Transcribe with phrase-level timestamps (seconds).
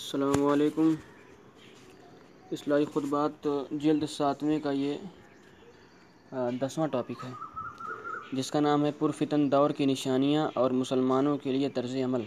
[0.00, 0.94] السلام علیکم۔
[2.52, 4.94] اصلاحی خطبات جلد ساتویں کا یہ
[6.60, 7.32] دسواں ٹاپک ہے،
[8.32, 12.22] جس کا نام ہے پرفتن دور کی نشانیاں اور مسلمانوں کے لیے طرز عمل۔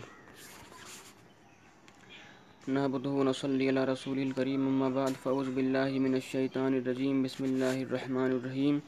[2.68, 8.32] نحمده ونصلي على رسول الكريم اما بعد، فاعوذ بالله من الشيطان الرجيم بسم الله الرحمن
[8.38, 8.80] الرحيم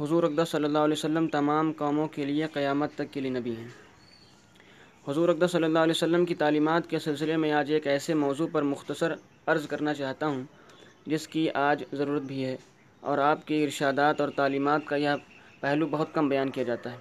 [0.00, 3.56] حضور اقدس صلی اللہ علیہ وسلم تمام قوموں کے لیے قیامت تک کے لیے نبی
[3.56, 3.81] ہیں۔
[5.08, 8.46] حضور اقدس صلی اللہ علیہ وسلم کی تعلیمات کے سلسلے میں آج ایک ایسے موضوع
[8.52, 9.12] پر مختصر
[9.46, 10.42] عرض کرنا چاہتا ہوں،
[11.06, 12.56] جس کی آج ضرورت بھی ہے
[13.00, 15.08] اور آپ کی ارشادات اور تعلیمات کا یہ
[15.60, 16.96] پہلو بہت کم بیان کیا جاتا ہے۔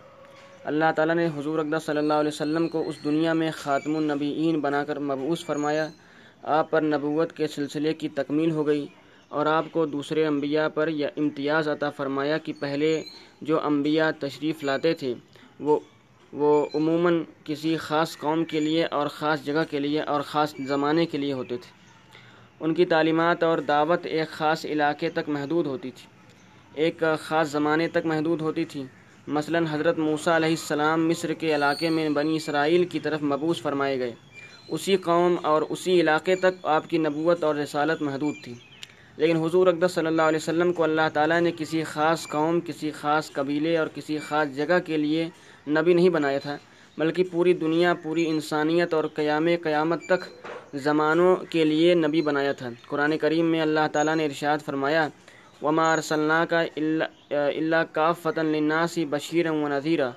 [0.64, 4.60] اللہ تعالیٰ نے حضور اقدس صلی اللہ علیہ وسلم کو اس دنیا میں خاتم النبیین
[4.60, 5.88] بنا کر مبعوث فرمایا۔
[6.44, 8.86] آپ پر نبوت کے سلسلے کی تکمیل ہو گئی
[9.30, 13.02] اور آپ کو دوسرے انبیاء پر یہ امتیاز عطا فرمایا کہ پہلے
[13.42, 15.14] جو انبیاء تشریف لاتے تھے،
[15.60, 15.80] وہ
[16.34, 21.06] وہ عموماً کسی خاص قوم کے لیے اور خاص جگہ کے لیے اور خاص زمانے
[21.06, 21.82] کے لیے ہوتے تھے۔
[22.60, 26.08] ان کی تعلیمات اور دعوت ایک خاص علاقے تک محدود ہوتی تھی۔
[26.74, 28.84] ایک خاص زمانے تک محدود ہوتی تھی۔
[29.28, 34.00] مثلا حضرت موسیٰ علیہ السلام مصر کے علاقے میں بنی اسرائیل کی طرف مبوس فرمائے
[34.00, 34.12] گئے۔
[34.68, 38.54] اسی قوم اور اسی علاقے تک آپ کی نبوت اور رسالت محدود تھی۔
[39.18, 42.92] لیکن حضور اقدس صلی اللہ علیہ وسلم کو اللہ تعالیٰ نے کسی خاص قوم، کسی
[42.92, 45.30] خاص قبیلے اور کسی خاص جگہ کے لیے
[45.68, 46.58] نبی نہیں بنایا تھا،
[46.98, 50.22] بلکہ پوری دنیا، پوری انسانیت اور قیام قیامت تک
[50.76, 55.08] زمانوں کے لیے نبی بنایا تھا۔ قرآن کریم میں اللہ تعالیٰ نے ارشاد فرمایا،
[55.62, 56.62] وما ارسلنا کا
[57.30, 60.10] اللہ کا فتح لناسی بشیر و نذیرہ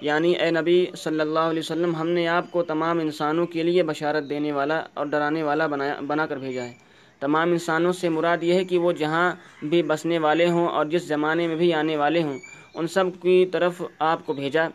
[0.00, 3.82] یعنی اے نبی صلی اللہ علیہ وسلم، ہم نے آپ کو تمام انسانوں کے لیے
[3.82, 6.72] بشارت دینے والا اور ڈرانے والا بنایا، بنا کر بھیجا ہے۔
[7.20, 9.30] تمام انسانوں سے مراد یہ ہے کہ وہ جہاں
[9.62, 12.38] بھی بسنے والے ہوں اور جس زمانے میں بھی آنے والے ہوں،
[12.74, 14.68] ان سب کی طرف آپ کو بھیجا۔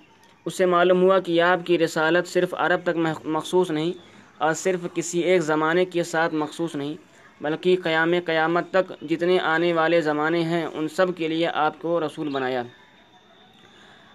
[0.46, 3.94] اس سے معلوم ہوا کہ آپ کی رسالت صرف عرب تک مخصوص نہیں
[4.38, 6.94] اور صرف کسی ایک زمانے کے ساتھ مخصوص نہیں،
[7.42, 12.00] بلکہ قیام قیامت تک جتنے آنے والے زمانے ہیں، ان سب کے لیے آپ کو
[12.00, 12.64] رسول بنایا۔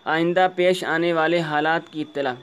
[0.05, 2.35] آئندہ پیش آنے والے حالات کی اطلاع۔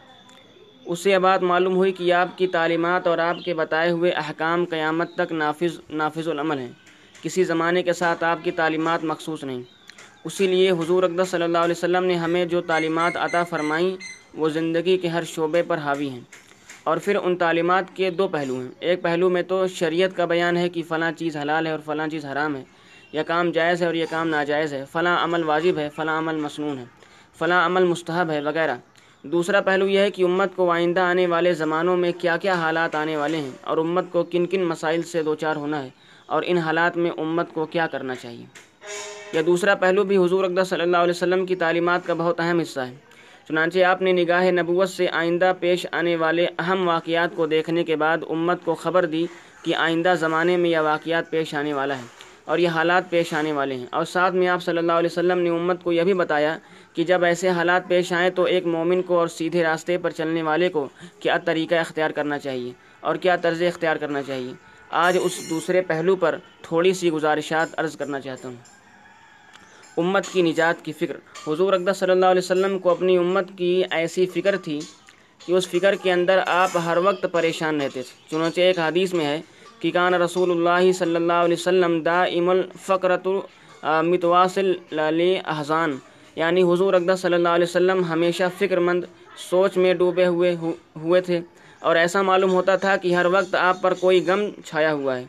[0.86, 4.12] اس سے یہ بات معلوم ہوئی کہ آپ کی تعلیمات اور آپ کے بتائے ہوئے
[4.12, 6.72] احکام قیامت تک نافذ نافذ العمل ہیں۔
[7.22, 9.77] کسی زمانے کے ساتھ آپ کی تعلیمات مخصوص نہیں۔
[10.24, 13.98] اسی لیے حضور اقدس صلی اللہ علیہ وسلم نے ہمیں جو تعلیمات عطا فرمائیں،
[14.34, 16.20] وہ زندگی کے ہر شعبے پر حاوی ہیں۔
[16.84, 20.58] اور پھر ان تعلیمات کے دو پہلو ہیں۔ ایک پہلو میں تو شریعت کا بیان
[20.58, 22.64] ہے کہ فلاں چیز حلال ہے اور فلاں چیز حرام ہے۔
[23.12, 26.36] یہ کام جائز ہے اور یہ کام ناجائز ہے۔ فلاں عمل واجب ہے، فلاں عمل
[26.36, 26.86] مصنون ہے۔
[27.38, 28.76] فلاں عمل مستحب ہے، وغیرہ۔
[29.24, 32.96] دوسرا پہلو یہ ہے کہ امت کو آئندہ آنے والے زمانوں میں کیا کیا حالات
[32.96, 35.90] آنے والے ہیں اور امت کو کن کن مسائل سے دو چار ہونا ہے
[36.26, 38.67] اور ان حالات میں امت کو کیا کرنا چاہیے۔
[39.34, 42.60] یہ دوسرا پہلو بھی حضور اقدس صلی اللہ علیہ وسلم کی تعلیمات کا بہت اہم
[42.60, 42.96] حصہ ہے۔
[43.48, 47.96] چنانچہ آپ نے نگاہ نبوت سے آئندہ پیش آنے والے اہم واقعات کو دیکھنے کے
[47.96, 49.26] بعد امت کو خبر دی
[49.64, 52.04] کہ آئندہ زمانے میں یہ واقعات پیش آنے والا ہے
[52.46, 55.40] اور یہ حالات پیش آنے والے ہیں۔ اور ساتھ میں آپ صلی اللہ علیہ وسلم
[55.40, 56.58] نے امت کو یہ بھی بتایا
[56.94, 60.42] کہ جب ایسے حالات پیش آئیں تو ایک مومن کو اور سیدھے راستے پر چلنے
[60.42, 60.90] والے کو
[61.20, 64.54] کیا طریقہ اختیار کرنا چاہیے اور کیا طرز اختیار کرنا چاہیے؟
[64.90, 68.77] آج اس دوسرے پہلو پر تھوڑی سی گزارشات عرض کرنا چاہتا ہوں۔
[69.98, 73.84] امت کی نجات کی فکر۔ حضور اقدس صلی اللہ علیہ وسلم کو اپنی امت کی
[73.92, 74.80] ایسی فکر تھی
[75.46, 79.26] کہ اس فکر کے اندر آپ ہر وقت پریشان رہتے تھے۔ چنانچہ ایک حدیث میں
[79.26, 79.40] ہے
[79.80, 83.28] کہ کان رسول اللہ صلی اللہ علیہ وسلم دا ام الفقرۃ
[84.04, 84.74] متواصل
[85.46, 85.98] احزان
[86.36, 89.04] یعنی حضور اقدس صلی اللہ علیہ وسلم ہمیشہ فکر مند
[89.50, 90.56] سوچ میں ڈوبے ہوئے
[91.02, 91.40] ہوئے تھے۔
[91.82, 95.26] اور ایسا معلوم ہوتا تھا کہ ہر وقت آپ پر کوئی غم چھایا ہوا ہے۔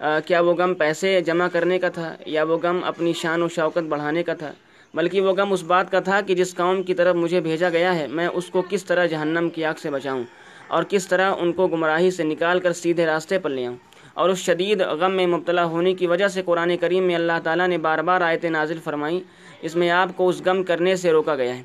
[0.00, 3.86] کیا وہ غم پیسے جمع کرنے کا تھا یا وہ غم اپنی شان و شوکت
[3.88, 4.52] بڑھانے کا تھا؟
[4.94, 7.94] بلکہ وہ غم اس بات کا تھا کہ جس قوم کی طرف مجھے بھیجا گیا
[7.94, 10.22] ہے، میں اس کو کس طرح جہنم کی آگ سے بچاؤں
[10.68, 13.76] اور کس طرح ان کو گمراہی سے نکال کر سیدھے راستے پر لے آؤں؟
[14.14, 17.68] اور اس شدید غم میں مبتلا ہونے کی وجہ سے قرآن کریم میں اللہ تعالیٰ
[17.68, 19.20] نے بار بار آیت نازل فرمائیں،
[19.62, 21.62] اس میں آپ کو اس غم کرنے سے روکا گیا ہے۔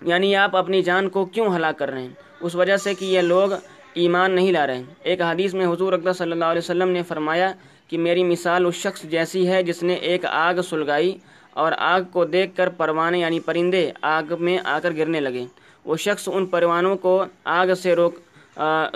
[0.00, 2.08] یعنی آپ اپنی جان کو کیوں ہلاک کر رہے ہیں؟
[2.40, 3.50] اس وجہ سے کہ یہ لوگ
[3.94, 7.02] ایمان نہیں لا رہے۔ ہیں ایک حدیث میں حضور اقدس صلی اللہ علیہ وسلم نے
[7.08, 7.52] فرمایا
[7.88, 11.16] کہ میری مثال اس شخص جیسی ہے جس نے ایک آگ سلگائی
[11.62, 15.44] اور آگ کو دیکھ کر پروانے یعنی پرندے آگ میں آ کر گرنے لگے۔
[15.84, 17.22] وہ شخص ان پروانوں کو
[17.58, 18.14] آگ سے روک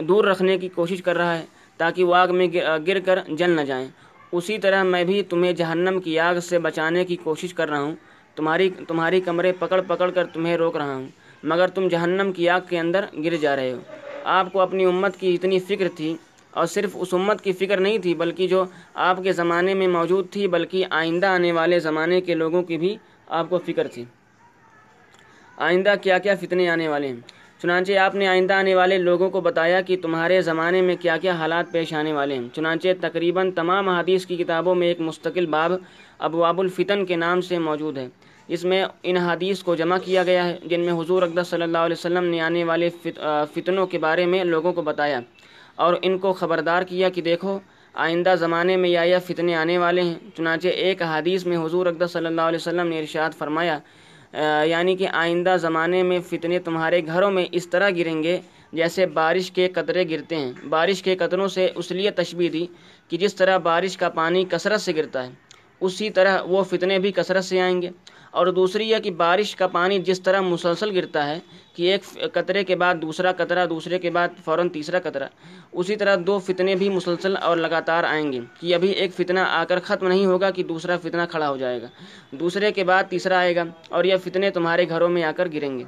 [0.08, 1.44] دور رکھنے کی کوشش کر رہا ہے
[1.80, 2.46] تاکہ وہ آگ میں
[2.86, 3.86] گر کر جل نہ جائیں۔
[4.32, 7.94] اسی طرح میں بھی تمہیں جہنم کی آگ سے بچانے کی کوشش کر رہا ہوں۔
[8.36, 11.06] تمہاری تمہاری کمرے پکڑ پکڑ کر تمہیں روک رہا ہوں،
[11.42, 13.80] مگر تم جہنم کی آگ کے اندر گر جا رہے ہو۔
[14.26, 16.16] آپ کو اپنی امت کی اتنی فکر تھی
[16.50, 18.64] اور صرف اس امت کی فکر نہیں تھی بلکہ جو
[18.94, 22.96] آپ کے زمانے میں موجود تھی بلکہ آئندہ آنے والے زمانے کے لوگوں کی بھی
[23.26, 24.04] آپ کو فکر تھی۔
[25.56, 27.16] آئندہ کیا کیا فتنے آنے والے ہیں؟
[27.62, 31.32] چنانچہ آپ نے آئندہ آنے والے لوگوں کو بتایا کہ تمہارے زمانے میں کیا کیا
[31.32, 35.72] حالات پیش آنے والے ہیں۔ چنانچہ تقریباً تمام حدیث کی کتابوں میں ایک مستقل باب
[36.18, 38.08] ابواب الفتن کے نام سے موجود ہے۔
[38.48, 41.78] اس میں ان حدیث کو جمع کیا گیا ہے، جن میں حضور اقدس صلی اللہ
[41.78, 42.88] علیہ وسلم نے آنے والے
[43.54, 45.20] فتنوں کے بارے میں لوگوں کو بتایا
[45.76, 47.58] اور ان کو خبردار کیا کہ دیکھو،
[47.94, 52.12] آئندہ زمانے میں یا یا فتنے آنے والے ہیں۔ چنانچہ ایک حدیث میں حضور اقدس
[52.12, 53.78] صلی اللہ علیہ وسلم نے ارشاد فرمایا
[54.66, 58.38] یعنی کہ آئندہ زمانے میں فتنے تمہارے گھروں میں اس طرح گریں گے
[58.72, 62.64] جیسے بارش کے قطرے گرتے ہیں۔ بارش کے قطروں سے اس لیے تشبیح دی
[63.08, 65.30] کہ جس طرح بارش کا پانی کثرت سے گرتا ہے،
[65.80, 67.90] اسی طرح وہ فتنے بھی کثرت سے آئیں گے۔
[68.36, 71.38] اور دوسری یہ کہ بارش کا پانی جس طرح مسلسل گرتا ہے
[71.74, 75.28] کہ ایک قطرے کے بعد دوسرا قطرہ، دوسرے کے بعد فوراً تیسرا قطرہ،
[75.72, 79.64] اسی طرح دو فتنے بھی مسلسل اور لگاتار آئیں گے کہ ابھی ایک فتنہ آ
[79.68, 81.86] کر ختم نہیں ہوگا کہ دوسرا فتنہ کھڑا ہو جائے گا۔
[82.30, 85.78] دوسرے کے بعد تیسرا آئے گا اور یہ فتنے تمہارے گھروں میں آ کر گریں
[85.78, 85.84] گے۔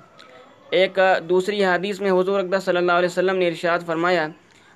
[0.71, 0.99] ایک
[1.29, 4.27] دوسری حدیث میں حضور اقدس صلی اللہ علیہ وسلم نے ارشاد فرمایا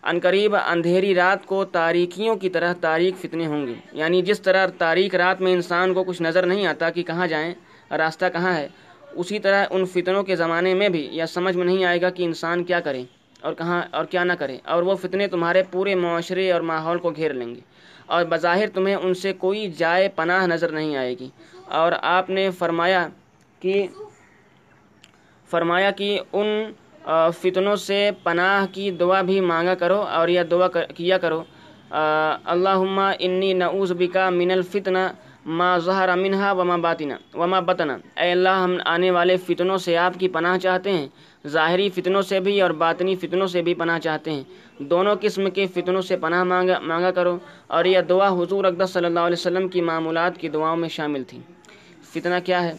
[0.02, 5.14] عنقریب اندھیری رات کو تاریکیوں کی طرح تاریک فتنے ہوں گے۔ یعنی جس طرح تاریک
[5.14, 7.54] رات میں انسان کو کچھ نظر نہیں آتا کہ کہاں جائیں،
[7.90, 8.68] راستہ کہاں ہے،
[9.12, 12.22] اسی طرح ان فتنوں کے زمانے میں بھی یا سمجھ میں نہیں آئے گا کہ
[12.22, 13.02] انسان کیا کرے
[13.40, 17.10] اور کہاں اور کیا نہ کرے اور وہ فتنے تمہارے پورے معاشرے اور ماحول کو
[17.10, 17.60] گھیر لیں گے۔
[18.06, 21.28] اور بظاہر تمہیں ان سے کوئی جائے پناہ نظر نہیں آئے گی۔
[21.64, 23.08] اور آپ نے فرمایا
[23.60, 23.86] کہ
[25.50, 26.72] فرمایا کہ ان
[27.04, 31.42] فتنوں سے پناہ کی دعا بھی مانگا کرو اور یہ دعا کیا کرو۔
[32.44, 34.98] اللہم انی نعوذ بکا من الفتنہ
[35.46, 40.12] ما ظہر منہا وما باطنا وما بطنا اے اللہ، ہم آنے والے فتنوں سے آپ
[40.18, 41.08] کی پناہ چاہتے ہیں۔
[41.46, 44.42] ظاہری فتنوں سے بھی اور باطنی فتنوں سے بھی پناہ چاہتے ہیں۔
[44.78, 49.04] دونوں قسم کے فتنوں سے پناہ مانگا مانگا کرو۔ اور یہ دعا حضور اقدس صلی
[49.04, 51.38] اللہ علیہ وسلم کی معمولات کی دعاؤں میں شامل تھی۔
[52.12, 52.72] فتنہ کیا ہے؟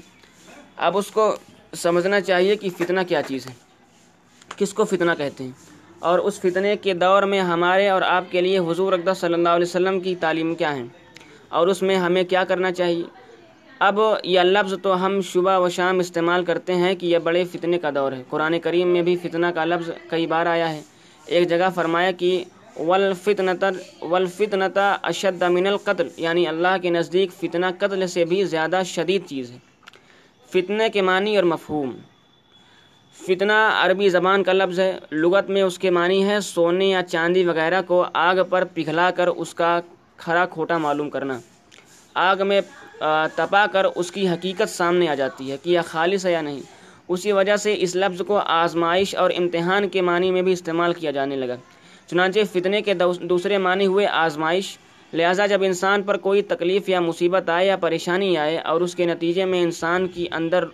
[0.77, 1.35] اب اس کو
[1.73, 3.62] سمجھنا چاہیے کہ فتنہ کیا چیز ہے۔
[4.57, 5.51] کس کو فتنہ کہتے ہیں؟
[5.99, 9.49] اور اس فتنے کے دور میں ہمارے اور آپ کے لیے حضور اقدس صلی اللہ
[9.49, 10.85] علیہ وسلم کی تعلیم کیا ہیں؟
[11.49, 13.03] اور اس میں ہمیں کیا کرنا چاہیے؟
[13.79, 17.79] اب یہ لفظ تو ہم صبح و شام استعمال کرتے ہیں کہ یہ بڑے فتنے
[17.79, 20.81] کا دور ہے۔ قرآن کریم میں بھی فتنہ کا لفظ کئی بار آیا ہے۔
[21.25, 22.43] ایک جگہ فرمایا کہ
[22.79, 23.71] ولفتنتر
[24.01, 29.51] ولفتنتا اشد من القتل یعنی اللہ کے نزدیک فتنہ قتل سے بھی زیادہ شدید چیز
[29.51, 29.57] ہے۔
[30.49, 31.91] فتنے کے معنی اور مفہوم۔
[33.15, 37.43] فتنہ عربی زبان کا لفظ ہے، لغت میں اس کے معنی ہے سونے یا چاندی
[37.45, 39.79] وغیرہ کو آگ پر پگھلا کر اس کا
[40.17, 41.39] کھرا کھوٹا معلوم کرنا۔
[42.13, 42.61] آگ میں
[43.35, 46.59] تپا کر اس کی حقیقت سامنے آ جاتی ہے کہ یہ خالص ہے یا نہیں۔
[47.07, 51.11] اسی وجہ سے اس لفظ کو آزمائش اور امتحان کے معنی میں بھی استعمال کیا
[51.11, 51.55] جانے لگا۔
[52.09, 52.93] چنانچہ فتنے کے
[53.29, 54.77] دوسرے معنی ہوئے آزمائش۔
[55.13, 59.05] لہٰذا جب انسان پر کوئی تکلیف یا مصیبت آئے یا پریشانی آئے اور اس کے
[59.05, 60.65] نتیجے میں انسان کی اندر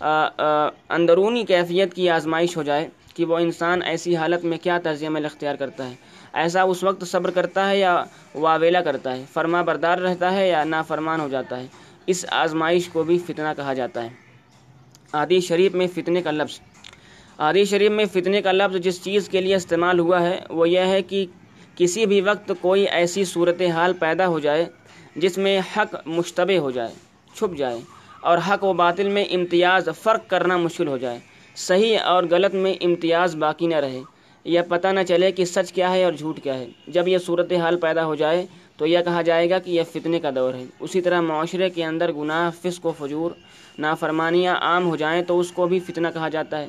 [0.00, 5.24] اندرونی کیفیت کی آزمائش ہو جائے کہ وہ انسان ایسی حالت میں کیا طرز عمل
[5.24, 5.94] اختیار کرتا ہے۔
[6.32, 8.04] ایسا اس وقت صبر کرتا ہے یا
[8.34, 11.66] واویلا کرتا ہے؟ فرما بردار رہتا ہے یا نافرمان ہو جاتا ہے؟
[12.06, 14.08] اس آزمائش کو بھی فتنہ کہا جاتا ہے۔
[15.12, 16.60] عادی شریف میں فتنے کا لفظ۔
[17.38, 20.80] عادی شریف میں فتنے کا لفظ جس چیز کے لیے استعمال ہوا ہے، وہ یہ
[20.80, 21.26] ہے کہ
[21.76, 24.64] کسی بھی وقت کوئی ایسی صورت حال پیدا ہو جائے
[25.16, 26.92] جس میں حق مشتبہ ہو جائے،
[27.34, 27.80] چھپ جائے۔
[28.20, 31.18] اور حق و باطل میں امتیاز فرق کرنا مشکل ہو جائے۔
[31.56, 34.00] صحیح اور غلط میں امتیاز باقی نہ رہے۔
[34.44, 37.52] یہ پتہ نہ چلے کہ سچ کیا ہے اور جھوٹ کیا ہے۔ جب یہ صورت
[37.52, 40.64] حال پیدا ہو جائے تو یہ کہا جائے گا کہ یہ فتنے کا دور ہے۔
[40.80, 43.30] اسی طرح معاشرے کے اندر گناہ، فسق و فجور،
[43.78, 46.68] نافرمانیاں عام ہو جائیں تو اس کو بھی فتنہ کہا جاتا ہے۔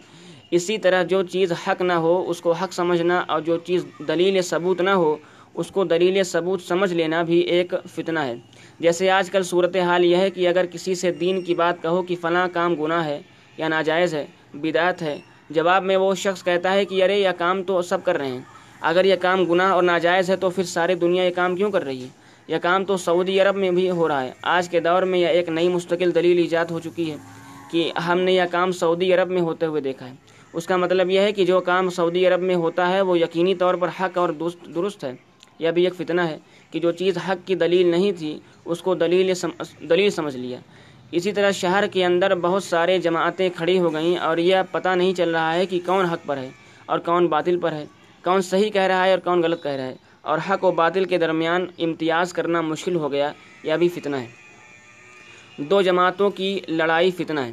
[0.51, 4.41] اسی طرح جو چیز حق نہ ہو، اس کو حق سمجھنا اور جو چیز دلیل
[4.41, 5.17] ثبوت نہ ہو،
[5.53, 8.35] اس کو دلیل ثبوت سمجھ لینا بھی ایک فتنہ ہے۔
[8.79, 12.01] جیسے آج کل صورت حال یہ ہے کہ اگر کسی سے دین کی بات کہو
[12.01, 13.21] کہ فلاں کام گناہ ہے
[13.57, 15.19] یا ناجائز ہے، بدعت ہے،
[15.49, 18.41] جواب میں وہ شخص کہتا ہے کہ ارے یہ کام تو سب کر رہے ہیں۔
[18.81, 21.83] اگر یہ کام گناہ اور ناجائز ہے تو پھر ساری دنیا یہ کام کیوں کر
[21.83, 22.07] رہی ہے؟
[22.47, 25.27] یہ کام تو سعودی عرب میں بھی ہو رہا ہے۔ آج کے دور میں یہ
[25.27, 27.17] ایک نئی مستقل دلیل ایجاد ہو چکی ہے
[27.71, 30.13] کہ ہم نے یہ کام سعودی عرب میں ہوتے ہوئے دیکھا ہے۔
[30.53, 33.55] اس کا مطلب یہ ہے کہ جو کام سعودی عرب میں ہوتا ہے وہ یقینی
[33.55, 34.29] طور پر حق اور
[34.75, 35.11] درست ہے۔
[35.59, 36.37] یہ بھی ایک فتنہ ہے۔
[36.71, 39.33] کہ جو چیز حق کی دلیل نہیں تھی، اس کو دلیل
[39.89, 40.59] دلیل سمجھ لیا۔
[41.11, 45.13] اسی طرح شہر کے اندر بہت سارے جماعتیں کھڑی ہو گئیں اور یہ پتہ نہیں
[45.13, 46.49] چل رہا ہے کہ کون حق پر ہے
[46.85, 47.85] اور کون باطل پر ہے۔
[48.23, 51.05] کون صحیح کہہ رہا ہے اور کون غلط کہہ رہا ہے۔ اور حق و باطل
[51.05, 53.31] کے درمیان امتیاز کرنا مشکل ہو گیا،
[53.63, 54.25] یہ بھی فتنہ ہے۔
[55.57, 57.51] دو جماعتوں کی لڑائی فتنہ ہے۔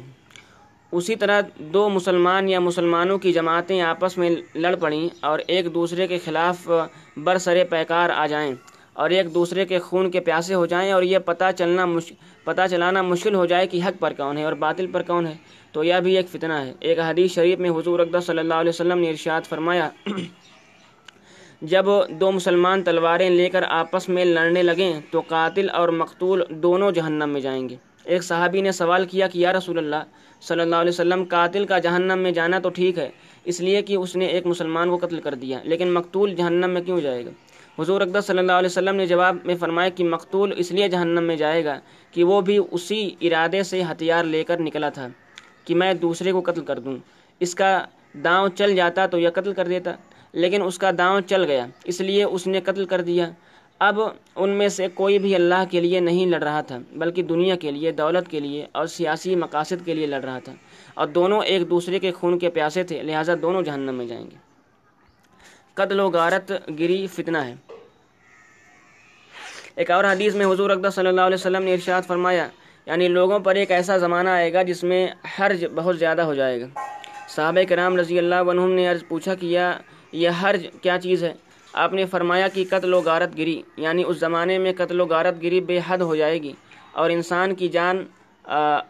[0.91, 6.07] اسی طرح دو مسلمان یا مسلمانوں کی جماعتیں آپس میں لڑ پڑیں اور ایک دوسرے
[6.07, 6.69] کے خلاف
[7.17, 8.55] برسر پیکار آ جائیں۔
[8.97, 12.13] اور ایک دوسرے کے خون کے پیاسے ہو جائیں اور یہ پتہ چلنا مش،
[12.43, 15.33] پتہ چلانا مشکل ہو جائے کہ حق پر کون ہے اور باطل پر کون ہے۔
[15.71, 18.69] تو یہ بھی ایک فتنہ ہے۔ ایک حدیث شریف میں حضور اقدس صلی اللہ علیہ
[18.69, 19.89] وسلم نے ارشاد فرمایا،
[21.61, 26.91] جب دو مسلمان تلواریں لے کر آپس میں لڑنے لگیں تو قاتل اور مقتول دونوں
[26.91, 30.03] جہنم میں جائیں گے۔ ایک صحابی نے سوال کیا کہ یا رسول اللہ،
[30.41, 33.09] صلی اللہ علیہ وسلم، قاتل کا جہنم میں جانا تو ٹھیک ہے،
[33.45, 36.81] اس لیے کہ اس نے ایک مسلمان کو قتل کر دیا، لیکن مقتول جہنم میں
[36.81, 37.29] کیوں جائے گا؟
[37.79, 41.23] حضور اقدس صلی اللہ علیہ وسلم نے جواب میں فرمایا کہ مقتول اس لیے جہنم
[41.23, 41.79] میں جائے گا
[42.11, 45.07] کہ وہ بھی اسی ارادے سے ہتھیار لے کر نکلا تھا
[45.65, 46.97] کہ میں دوسرے کو قتل کر دوں۔
[47.39, 47.85] اس کا
[48.23, 49.91] داؤں چل جاتا تو یہ قتل کر دیتا،
[50.33, 53.31] لیکن اس کا داؤں چل گیا، اس لیے اس نے قتل کر دیا۔
[53.79, 53.99] اب
[54.35, 57.71] ان میں سے کوئی بھی اللہ کے لیے نہیں لڑ رہا تھا، بلکہ دنیا کے
[57.71, 60.53] لیے، دولت کے لیے اور سیاسی مقاصد کے لیے لڑ رہا تھا۔
[60.93, 64.46] اور دونوں ایک دوسرے کے خون کے پیاسے تھے، لہٰذا دونوں جہنم میں جائیں گے۔
[65.77, 67.55] قتل و غارت گری فتنہ ہے۔
[69.75, 72.47] ایک اور حدیث میں حضور اقدس صلی اللہ علیہ وسلم نے ارشاد فرمایا
[72.85, 75.07] یعنی لوگوں پر ایک ایسا زمانہ آئے گا جس میں
[75.39, 76.67] حرج بہت زیادہ ہو جائے گا۔
[77.29, 79.45] صحابہ کرام رضی اللہ عنہم نے عرض پوچھا کہ
[80.11, 81.33] یہ حرج کیا چیز ہے؟
[81.73, 85.41] آپ نے فرمایا کہ قتل و غارت گری یعنی اس زمانے میں قتل و غارت
[85.43, 86.53] گری بے حد ہو جائے گی
[86.91, 88.05] اور انسان کی جان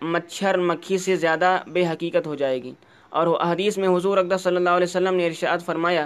[0.01, 2.73] مچھر، مکھی سے زیادہ بے حقیقت ہو جائے گی۔
[3.09, 6.05] اور حدیث میں حضور اقدس صلی اللہ علیہ وسلم نے ارشاد فرمایا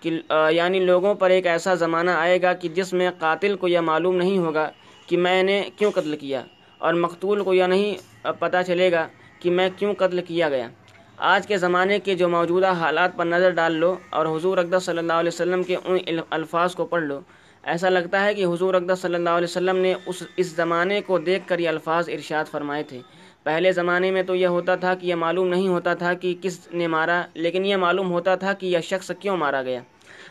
[0.00, 0.10] کہ
[0.50, 4.16] یعنی لوگوں پر ایک ایسا زمانہ آئے گا کہ جس میں قاتل کو یہ معلوم
[4.16, 4.70] نہیں ہوگا
[5.06, 6.42] کہ میں نے کیوں قتل کیا
[6.78, 9.06] اور مقتول کو یہ نہیں پتہ چلے گا
[9.40, 10.68] کہ میں کیوں قتل کیا گیا۔
[11.16, 14.98] آج کے زمانے کے جو موجودہ حالات پر نظر ڈال لو اور حضور اقدس صلی
[14.98, 17.20] اللہ علیہ وسلم کے ان الفاظ کو پڑھ لو۔
[17.64, 21.18] ایسا لگتا ہے کہ حضور اقدس صلی اللہ علیہ وسلم نے اس اس زمانے کو
[21.18, 23.00] دیکھ کر یہ الفاظ ارشاد فرمائے تھے۔
[23.48, 26.68] پہلے زمانے میں تو یہ ہوتا تھا کہ یہ معلوم نہیں ہوتا تھا کہ کس
[26.72, 29.80] نے مارا، لیکن یہ معلوم ہوتا تھا کہ یہ شخص کیوں مارا گیا۔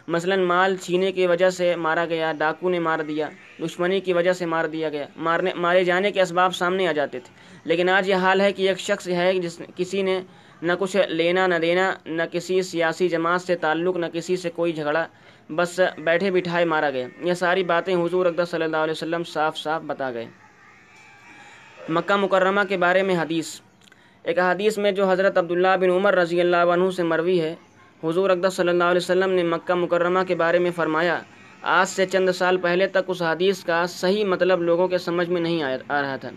[0.07, 3.29] مثلا مال چھینے کی وجہ سے مارا گیا، ڈاکو نے مار دیا،
[3.61, 7.19] دشمنی کی وجہ سے مار دیا گیا، مارنے، مارے جانے کے اسباب سامنے آ جاتے
[7.19, 7.33] تھے۔
[7.63, 10.21] لیکن آج یہ حال ہے کہ ایک شخص ہے جس کسی نے
[10.61, 14.73] نہ کچھ لینا، نہ دینا، نہ کسی سیاسی جماعت سے تعلق، نہ کسی سے کوئی
[14.73, 15.05] جھگڑا،
[15.49, 19.57] بس بیٹھے بٹھائے مارا گیا۔ یہ ساری باتیں حضور اقدس صلی اللہ علیہ وسلم صاف
[19.57, 20.25] صاف بتا گئے۔
[21.89, 23.59] مکہ مکرمہ کے بارے میں حدیث۔
[24.23, 27.55] ایک حدیث میں جو حضرت عبداللہ بن عمر رضی اللہ عنہ سے مروی ہے،
[28.03, 31.19] حضور اقدس صلی اللہ علیہ وسلم نے مکہ مکرمہ کے بارے میں فرمایا،
[31.61, 35.41] آج سے چند سال پہلے تک اس حدیث کا صحیح مطلب لوگوں کے سمجھ میں
[35.41, 36.29] نہیں آ رہا تھا۔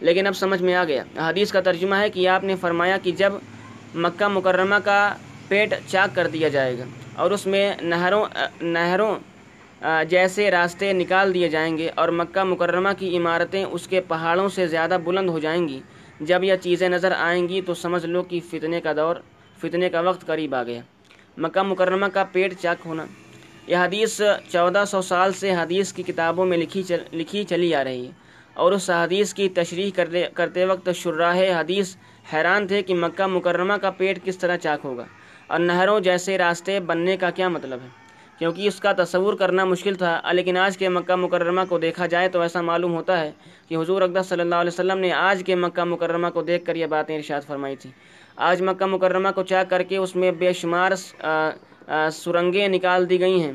[0.00, 3.12] لیکن اب سمجھ میں آ گیا۔ حدیث کا ترجمہ ہے کہ آپ نے فرمایا کہ
[3.12, 3.32] جب
[3.94, 5.14] مکہ مکرمہ کا
[5.48, 6.84] پیٹ چاک کر دیا جائے گا
[7.16, 8.24] اور اس میں نہروں
[8.60, 9.14] نہروں
[10.08, 14.66] جیسے راستے نکال دیے جائیں گے اور مکہ مکرمہ کی عمارتیں اس کے پہاڑوں سے
[14.66, 15.80] زیادہ بلند ہو جائیں گی۔
[16.20, 19.16] جب یہ چیزیں نظر آئیں گی تو سمجھ لو کہ فتنے کا دور،
[19.60, 20.80] فتنے کا وقت قریب آ گیا۔
[21.36, 23.06] مکہ مکرمہ کا پیٹ چاک ہونا۔
[23.66, 27.84] یہ حدیث چودہ سو سال سے حدیث کی کتابوں میں لکھی چل، لکھی چلی آ
[27.84, 28.10] رہی ہے۔
[28.54, 31.96] اور اس حدیث کی تشریح کرتے کرتے وقت شراہ حدیث
[32.32, 35.04] حیران تھے کہ مکہ مکرمہ کا پیٹ کس طرح چاک ہوگا۔
[35.46, 38.01] اور نہروں جیسے راستے بننے کا کیا مطلب ہے؟
[38.38, 42.28] کیونکہ اس کا تصور کرنا مشکل تھا۔ لیکن آج کے مکہ مکرمہ کو دیکھا جائے
[42.28, 43.30] تو ایسا معلوم ہوتا ہے
[43.68, 46.76] کہ حضور اقدس صلی اللہ علیہ وسلم نے آج کے مکہ مکرمہ کو دیکھ کر
[46.76, 47.92] یہ باتیں ارشاد فرمائی تھیں۔
[48.48, 50.92] آج مکہ مکرمہ کو چاک کر کے اس میں بے شمار
[52.12, 53.52] سرنگیں نکال دی گئی ہیں۔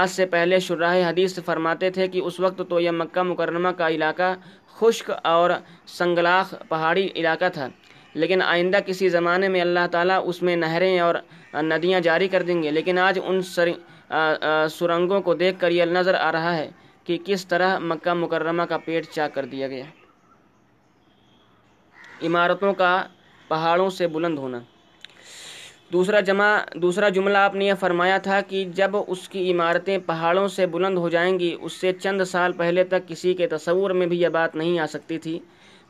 [0.00, 3.88] آج سے پہلے شراہ حدیث فرماتے تھے کہ اس وقت تو یہ مکہ مکرمہ کا
[3.88, 4.34] علاقہ
[4.78, 5.50] خشک اور
[5.86, 7.68] سنگلاخ پہاڑی علاقہ تھا۔
[8.14, 11.14] لیکن آئندہ کسی زمانے میں اللہ تعالیٰ اس میں نہریں اور
[11.54, 13.68] ندیاں جاری کر دیں گے۔ لیکن آج ان سر
[14.70, 16.68] سرنگوں کو دیکھ کر یہ نظر آ رہا ہے
[17.04, 19.84] کہ کس طرح مکہ مکرمہ کا پیٹ چاک کر دیا گیا۔
[22.22, 22.92] عمارتوں کا
[23.48, 24.58] پہاڑوں سے بلند ہونا۔
[25.92, 30.46] دوسرا جمع، دوسرا جملہ آپ نے یہ فرمایا تھا کہ جب اس کی عمارتیں پہاڑوں
[30.48, 34.06] سے بلند ہو جائیں گی، اس سے چند سال پہلے تک کسی کے تصور میں
[34.06, 35.38] بھی یہ بات نہیں آ سکتی تھی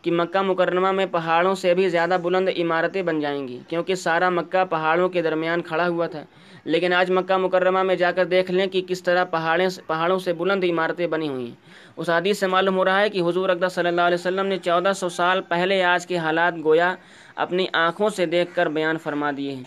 [0.03, 4.31] کہ مکہ مکرمہ میں پہاڑوں سے بھی زیادہ بلند عمارتیں بن جائیں گی، کیونکہ سارا
[4.31, 6.25] مکہ پہاڑوں کے درمیان کھڑا ہوا تھا۔
[6.69, 10.33] لیکن آج مکہ مکرمہ میں جا کر دیکھ لیں کہ کس طرح پہاڑیں پہاڑوں سے
[10.33, 11.55] بلند عمارتیں بنی ہوئی ہیں۔
[11.97, 14.59] اس حدیث سے معلوم ہو رہا ہے کہ حضور اقدس صلی اللہ علیہ وسلم نے
[14.59, 16.95] چودہ سو سال پہلے آج کے حالات گویا
[17.37, 19.63] اپنی آنکھوں سے دیکھ کر بیان فرما دیے ہیں۔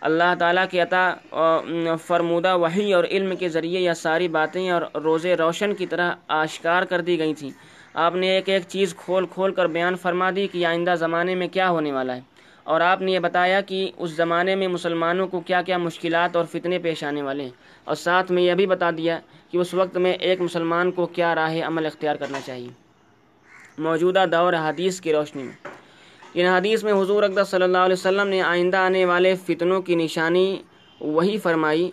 [0.00, 5.26] اللہ تعالیٰ کے عطا فرمودہ وحی اور علم کے ذریعے یہ ساری باتیں اور روز
[5.38, 7.50] روشن کی طرح آشکار کر دی گئی تھیں۔
[7.94, 11.48] آپ نے ایک ایک چیز کھول کھول کر بیان فرما دی کہ آئندہ زمانے میں
[11.48, 12.20] کیا ہونے والا ہے۔
[12.64, 16.44] اور آپ نے یہ بتایا کہ اس زمانے میں مسلمانوں کو کیا کیا مشکلات اور
[16.44, 17.50] فتنے پیش آنے والے ہیں۔
[17.84, 19.18] اور ساتھ میں یہ بھی بتا دیا
[19.50, 22.68] کہ اس وقت میں ایک مسلمان کو کیا راہ عمل اختیار کرنا چاہیے۔
[23.78, 25.52] موجودہ دور حدیث کی روشنی میں۔
[26.34, 29.94] ان حدیث میں حضور اقدس صلی اللہ علیہ وسلم نے آئندہ آنے والے فتنوں کی
[29.94, 30.62] نشانی
[31.00, 31.90] وہی فرمائی،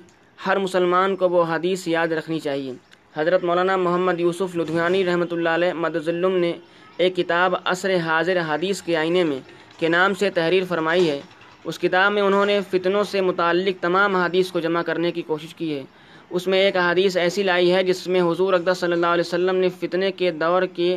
[0.47, 2.73] ہر مسلمان کو وہ حدیث یاد رکھنی چاہیے۔
[3.15, 6.53] حضرت مولانا محمد یوسف لدھیانی رحمۃ اللہ علیہ مدظلم نے
[6.97, 9.39] ایک کتاب عصر حاضر حدیث کے آئینے میں
[9.81, 11.19] کے نام سے تحریر فرمائی ہے۔
[11.63, 15.55] اس کتاب میں انہوں نے فتنوں سے متعلق تمام حدیث کو جمع کرنے کی کوشش
[15.55, 15.83] کی ہے۔
[16.29, 19.55] اس میں ایک حدیث ایسی لائی ہے جس میں حضور اقدس صلی اللہ علیہ وسلم
[19.55, 20.95] نے فتنے کے دور کے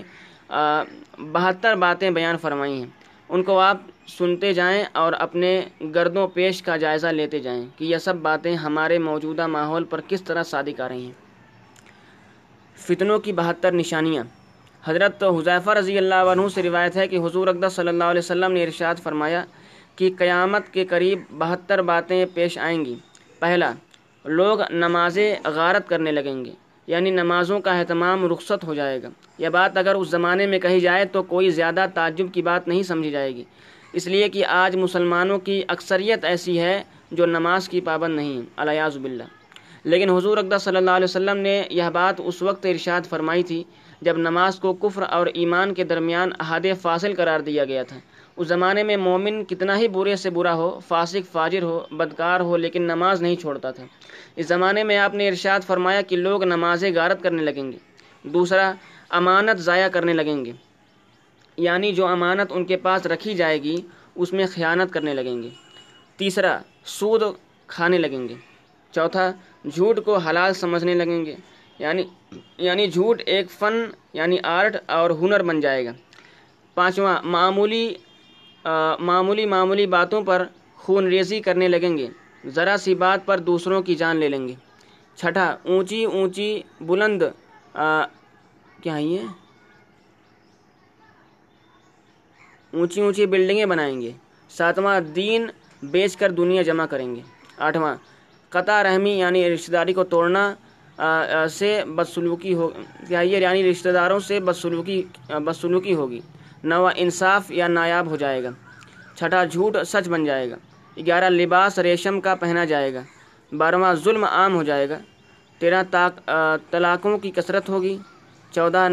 [1.32, 2.88] بہتر باتیں بیان فرمائی ہیں۔
[3.28, 3.76] ان کو آپ
[4.08, 5.50] سنتے جائیں اور اپنے
[5.94, 10.22] گردوں پیش کا جائزہ لیتے جائیں کہ یہ سب باتیں ہمارے موجودہ ماحول پر کس
[10.22, 11.12] طرح صادق آ رہی ہیں۔
[12.76, 14.24] فتنوں کی بہتر نشانیاں۔
[14.88, 18.52] حضرت حضیفہ رضی اللہ عنہ سے روایت ہے کہ حضور اقدس صلی اللہ علیہ وسلم
[18.52, 19.44] نے ارشاد فرمایا
[19.96, 22.94] کہ قیامت کے قریب بہتر باتیں پیش آئیں گی۔
[23.38, 23.72] پہلا،
[24.24, 26.50] لوگ نمازیں غارت کرنے لگیں گے
[26.86, 30.80] یعنی نمازوں کا اہتمام رخصت ہو جائے گا۔ یہ بات اگر اس زمانے میں کہی
[30.80, 33.44] جائے تو کوئی زیادہ تعجب کی بات نہیں سمجھی جائے گی۔
[33.92, 38.96] اس لیے کہ آج مسلمانوں کی اکثریت ایسی ہے جو نماز کی پابند نہیں الیاز
[38.96, 39.24] باللہ۔
[39.84, 43.64] لیکن حضور اقدس صلی اللہ علیہ وسلم نے یہ بات اس وقت ارشاد فرمائی تھی
[44.04, 47.98] جب نماز کو کفر اور ایمان کے درمیان احاد فاصل قرار دیا گیا تھا۔
[48.36, 52.56] اس زمانے میں مومن کتنا ہی برے سے برا ہو، فاسق، فاجر ہو، بدکار ہو،
[52.56, 53.84] لیکن نماز نہیں چھوڑتا تھا۔
[54.36, 57.78] اس زمانے میں آپ نے ارشاد فرمایا کہ لوگ نمازیں غارت کرنے لگیں گے۔
[58.22, 58.72] دوسرا،
[59.10, 60.52] امانت ضائع کرنے لگیں گے۔
[61.56, 63.76] یعنی جو امانت ان کے پاس رکھی جائے گی،
[64.14, 65.48] اس میں خیانت کرنے لگیں گے۔
[66.16, 67.22] تیسرا، سود
[67.66, 68.34] کھانے لگیں گے۔
[68.92, 69.32] چوتھا،
[69.74, 71.36] جھوٹ کو حلال سمجھنے لگیں گے۔
[71.78, 72.02] یعنی
[72.58, 73.74] یعنی جھوٹ ایک فن
[74.12, 75.92] یعنی آرٹ اور ہنر بن جائے گا۔
[76.74, 77.94] پانچواں، معمولی
[79.08, 80.44] معمولی معمولی باتوں پر
[80.82, 82.06] خون ریزی کرنے لگیں گے۔
[82.54, 84.54] ذرا سی بات پر دوسروں کی جان لے لیں گے۔
[85.16, 86.50] چھٹا، اونچی اونچی،
[86.80, 87.22] بلند
[88.82, 89.22] کیا یہ؟
[92.72, 94.12] اونچی اونچی بلڈنگیں بنائیں گے۔
[94.50, 95.46] ساتواں، دین
[95.82, 97.20] بیچ کر دنیا جمع کریں گے۔
[97.66, 97.94] آٹھواں،
[98.48, 100.54] قطع رحمی یعنی رشتہ داری کو توڑنا۔
[101.50, 102.68] سے بدسلوکی ہو
[103.10, 105.02] یہ یعنی رشتہ داروں سے بدسلوکی
[105.46, 106.20] بدسلوکی ہوگی۔
[106.70, 108.50] نواں انصاف یا نایاب ہو جائے گا۔
[109.18, 110.56] چھٹا جھوٹ سچ بن جائے گا۔
[111.06, 113.02] گیارہ لباس ریشم کا پہنا جائے گا۔
[113.52, 114.98] بارہواں ظلم عام ہو جائے گا۔
[115.60, 115.82] تیرہ
[116.70, 117.96] طلاقوں کی کثرت ہوگی۔
[118.54, 118.86] چودہ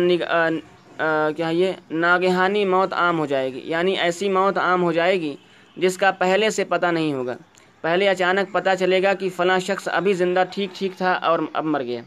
[1.38, 1.72] کیا یہ
[2.04, 5.36] ناگہانی موت عام ہو جائے گی۔ یعنی ایسی موت عام ہو جائے گی
[5.78, 7.36] جس کا پہلے سے پتہ نہیں ہوگا۔
[7.82, 11.66] پہلے اچانک پتہ چلے گا کہ فلاں شخص ابھی زندہ ٹھیک ٹھیک تھا اور اب
[11.66, 12.02] مر گیا۔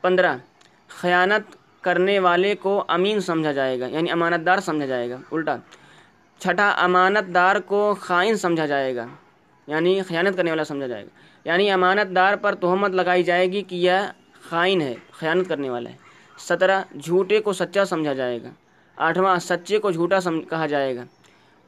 [0.00, 0.36] پندرہ،
[0.88, 5.56] خیانت کرنے والے کو امین سمجھا جائے گا یعنی امانت دار سمجھا جائے گا۔ الٹا۔
[6.38, 9.06] چھٹا امانت دار کو خائن سمجھا جائے گا
[9.66, 11.08] یعنی خیانت کرنے والا سمجھا جائے گا۔
[11.44, 13.92] یعنی امانت دار پر تہمت لگائی جائے گی کہ یہ
[14.48, 15.96] خائن ہے، خیانت کرنے والا ہے۔
[16.38, 18.48] سترہ، جھوٹے کو سچا سمجھا جائے گا۔
[18.96, 20.18] آٹھواں، سچے کو جھوٹا
[20.50, 21.04] کہا جائے گا۔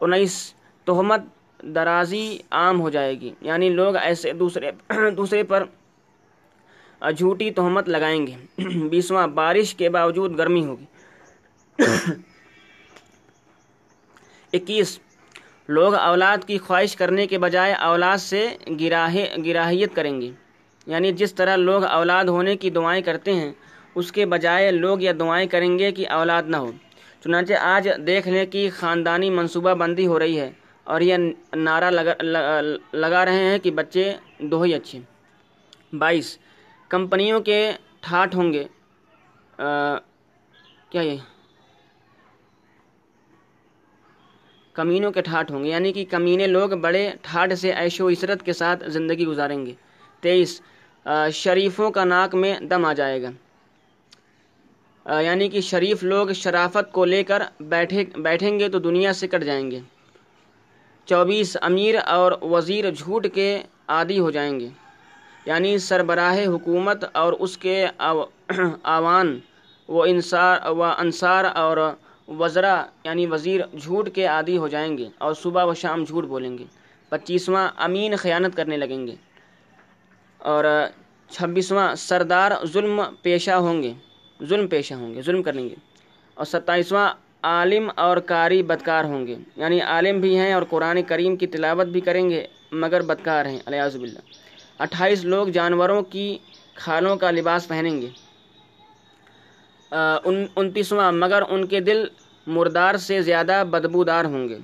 [0.01, 1.21] انیس، تہمت
[1.62, 4.71] درازی عام ہو جائے گی۔ یعنی لوگ ایسے دوسرے
[5.16, 5.64] دوسرے پر
[7.01, 10.85] جھوٹی تہمت لگائیں گے۔ بیسواں، بارش کے باوجود گرمی ہوگی۔
[14.53, 14.99] اکیس،
[15.68, 18.49] لوگ اولاد کی خواہش کرنے کے بجائے اولاد سے
[18.81, 19.16] گراہ
[19.47, 20.31] گراہیت کریں گے۔
[20.87, 23.53] یعنی جس طرح لوگ اولاد ہونے کی دعائیں کرتے ہیں،
[23.94, 26.73] اس کے بجائے لوگ یہ دعائیں کریں گے کہ اولاد نہ ہو۔
[27.25, 30.51] چنانچہ آج دیکھ لیں کہ خاندانی منصوبہ بندی ہو رہی ہے۔
[30.88, 31.16] اور یہ
[31.57, 32.61] نعرہ لگا
[32.92, 34.98] لگا رہے ہیں کہ بچے دو ہی اچھے
[35.98, 36.38] بائیس،
[36.88, 38.64] کمپنیوں کے ٹھاٹ ہوں گے۔
[40.90, 41.16] کیا یہ؟
[44.72, 48.42] کمینوں کے ٹھاٹ ہوں گے۔ یعنی کہ کمینے لوگ بڑے ٹھاٹ سے عیش و عصرت
[48.42, 49.74] کے ساتھ زندگی گزاریں گے۔
[50.20, 50.61] تیئیس
[51.33, 53.31] شریفوں کا ناک میں دم آ جائے گا۔
[55.20, 59.42] یعنی کہ شریف لوگ شرافت کو لے کر بیٹھے بیٹھیں گے تو دنیا سے کٹ
[59.44, 59.81] جائیں گے۔
[61.09, 64.68] چوبیس امیر اور وزیر جھوٹ کے عادی ہو جائیں گے۔
[65.47, 67.87] یعنی سربراہ حکومت اور اس کے
[68.83, 69.38] آوان
[69.88, 71.77] و انصار و انصار اور
[72.29, 76.59] وزرا یعنی وزیر جھوٹ کے عادی ہو جائیں گے اور صبح و شام جھوٹ بولیں
[76.59, 76.64] گے۔
[77.09, 79.14] پچیسواں امین خیانت کرنے لگیں گے۔
[80.38, 80.64] اور
[81.31, 83.92] چھبیسواں سردار ظلم پیشہ ہوں گے۔
[84.44, 85.75] ظلم پیشہ ہوں گے، ظلم کریں گے۔
[86.35, 91.37] اور ستائیسواں عالم اور قاری بدکار ہوں گے۔ یعنی عالم بھی ہیں اور قرآن کریم
[91.37, 94.18] کی تلاوت بھی کریں گے، مگر بدکار ہیں۔ علیہ باللہ
[94.79, 96.27] اٹھائیس لوگ جانوروں کی
[96.74, 98.09] کھالوں کا لباس پہنیں گے۔
[100.57, 102.05] انتیسواں، مگر ان کے دل
[102.46, 104.59] مردار سے زیادہ بدبودار ہوں گے۔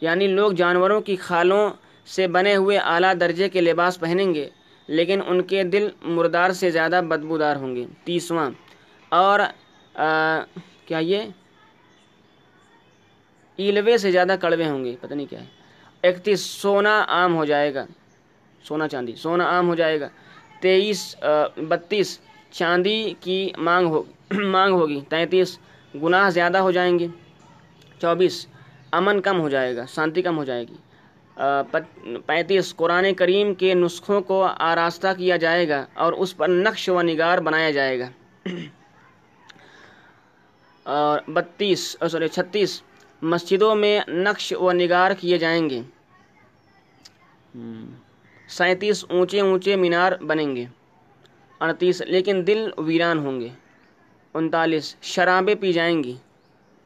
[0.00, 1.68] یعنی لوگ جانوروں کی کھالوں
[2.06, 4.48] سے بنے ہوئے اعلیٰ درجے کے لباس پہنیں گے،
[4.88, 8.50] لیکن ان کے دل مردار سے زیادہ بدبودار ہوں گے۔ تیسواں،
[9.08, 9.40] اور
[10.90, 11.20] کیا یہ
[13.56, 17.74] ایلوے سے زیادہ کڑوے ہوں گے، پتہ نہیں کیا ہے۔ اکتیس، سونا عام ہو جائے
[17.74, 17.84] گا۔
[18.66, 20.08] سونا چاندی، سونا عام ہو جائے گا۔
[20.60, 21.00] تیئیس
[21.68, 22.18] بتیس،
[22.50, 24.02] چاندی کی مانگ ہو،
[24.56, 25.58] مانگ ہوگی۔ تینتیس،
[26.02, 27.06] گناہ زیادہ ہو جائیں گے۔
[28.00, 28.46] چوبیس،
[28.92, 30.76] امن کم ہو جائے گا شانتی کم ہو جائے گی۔
[32.26, 37.02] پینتیس، قرآن کریم کے نسخوں کو آراستہ کیا جائے گا اور اس پر نقش و
[37.02, 38.08] نگار بنایا جائے گا۔
[40.90, 42.82] اور بتیس سوری، چھتیس
[43.22, 45.80] مسجدوں میں نقش و نگار کیے جائیں گے۔
[48.48, 50.64] سینتیس اونچے اونچے مینار بنیں گے۔
[51.60, 53.48] اڑتیس لیکن دل ویران ہوں گے۔
[54.34, 56.16] انتالیس، شرابیں پی جائیں گی۔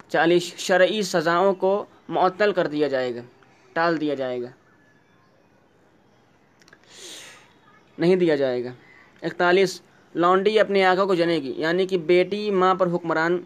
[0.09, 3.21] چالیس، شرعی سزاؤں کو معطل کر دیا جائے گا،
[3.73, 4.49] ٹال دیا جائے گا۔
[7.99, 8.71] نہیں دیا جائے گا۔
[9.23, 9.81] اکتالیس،
[10.15, 13.43] لانڈی اپنے آقا کو جنے گی یعنی کہ بیٹی ماں پر حکمران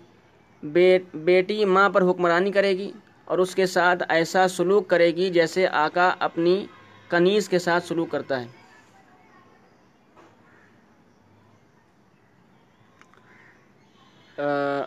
[0.62, 2.90] بیٹی ماں پر حکمرانی کرے گی
[3.24, 6.66] اور اس کے ساتھ ایسا سلوک کرے گی جیسے آقا اپنی
[7.08, 8.46] کنیز کے ساتھ سلوک کرتا ہے۔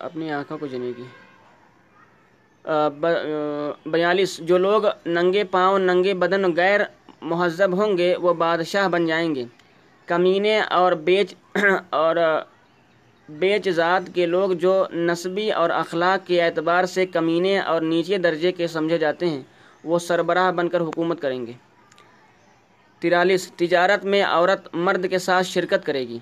[0.02, 1.04] اپنی آنکھوں کو جنے گی۔
[3.86, 6.82] بیالیس، جو لوگ ننگے پاؤں، ننگے بدن، غیر
[7.22, 9.46] مہذب ہوں گے، وہ بادشاہ بن جائیں گے۔
[10.08, 11.34] کمینے اور بیچ
[11.90, 12.16] اور
[13.40, 18.52] بیچ ذات کے لوگ جو نسبی اور اخلاق کے اعتبار سے کمینے اور نیچے درجے
[18.52, 19.42] کے سمجھے جاتے ہیں،
[19.84, 21.54] وہ سربراہ بن کر حکومت کریں گے۔
[23.00, 26.20] تیرالیس، تجارت میں عورت مرد کے ساتھ شرکت کرے گی۔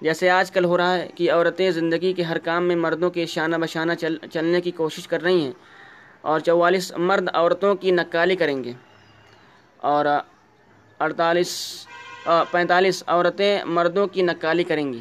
[0.00, 3.26] جیسے آج کل ہو رہا ہے کہ عورتیں زندگی کے ہر کام میں مردوں کے
[3.26, 5.52] شانہ بشانہ چل، چلنے کی کوشش کر رہی ہیں
[6.20, 8.72] اور چوالیس، مرد عورتوں کی نکالی کریں گے۔
[9.76, 10.06] اور
[10.98, 11.86] اڑتالیس
[12.50, 15.00] پینتالیس، عورتیں مردوں کی نکالی کریں گی۔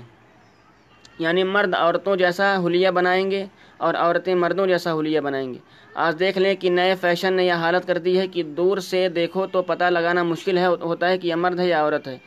[1.20, 3.46] یعنی مرد عورتوں جیسا حلیہ بنائیں گے
[3.78, 5.58] اور عورتیں مردوں جیسا حلیہ بنائیں گے۔
[5.94, 9.10] آج دیکھ لیں کہ نئے فیشن نے یہ حالت کر دی ہے کہ دور سے
[9.10, 12.18] دیکھو تو پتہ لگانا مشکل ہے، ہوتا ہے کہ یہ مرد ہے یا عورت ہے۔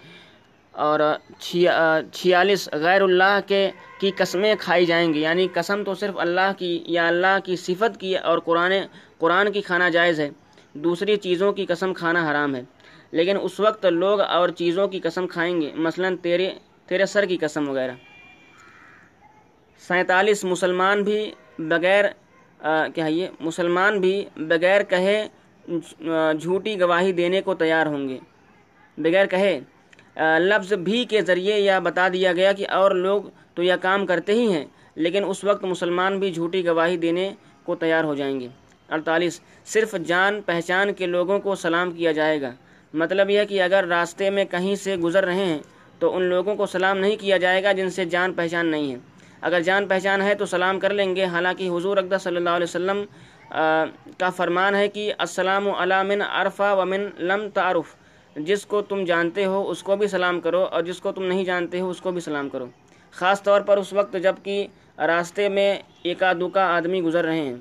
[0.72, 1.00] اور
[2.12, 6.84] چھیالیس غیر اللہ کے کی قسمیں کھائی جائیں گی۔ یعنی قسم تو صرف اللہ کی
[6.86, 8.72] یا اللہ کی صفت کی اور قرآن
[9.18, 10.30] قرآن کی کھانا جائز ہے۔
[10.74, 12.62] دوسری چیزوں کی قسم کھانا حرام ہے۔
[13.10, 16.50] لیکن اس وقت لوگ اور چیزوں کی قسم کھائیں گے۔ مثلا تیرے
[16.86, 17.92] تیرے سر کی قسم وغیرہ۔
[19.86, 22.04] سینتالیس مسلمان بھی بغیر
[22.94, 25.26] کیا یہ؟ مسلمان بھی بغیر کہے
[26.40, 28.18] جھوٹی گواہی دینے کو تیار ہوں گے۔
[28.98, 29.58] بغیر کہے
[30.40, 33.22] لفظ بھی کے ذریعے یا بتا دیا گیا کہ اور لوگ
[33.54, 34.64] تو یہ کام کرتے ہی ہیں،
[34.96, 37.30] لیکن اس وقت مسلمان بھی جھوٹی گواہی دینے
[37.64, 38.48] کو تیار ہو جائیں گے۔
[38.90, 39.40] اڑتالیس،
[39.72, 42.50] صرف جان پہچان کے لوگوں کو سلام کیا جائے گا۔
[42.94, 45.58] مطلب یہ کہ اگر راستے میں کہیں سے گزر رہے ہیں
[45.98, 48.98] تو ان لوگوں کو سلام نہیں کیا جائے گا جن سے جان پہچان نہیں ہے۔
[49.42, 52.70] اگر جان پہچان ہے تو سلام کر لیں گے۔ حالانکہ حضور اقدہ صلی اللہ علیہ
[52.70, 53.04] وسلم
[54.18, 57.94] کا فرمان ہے کہ السلام علی من عرفہ و من لم تعارف
[58.36, 61.44] جس کو تم جانتے ہو اس کو بھی سلام کرو، اور جس کو تم نہیں
[61.44, 62.66] جانتے ہو اس کو بھی سلام کرو۔
[63.14, 67.56] خاص طور پر اس وقت جبکہ راستے میں ایکا دکا آدمی گزر رہے ہیں،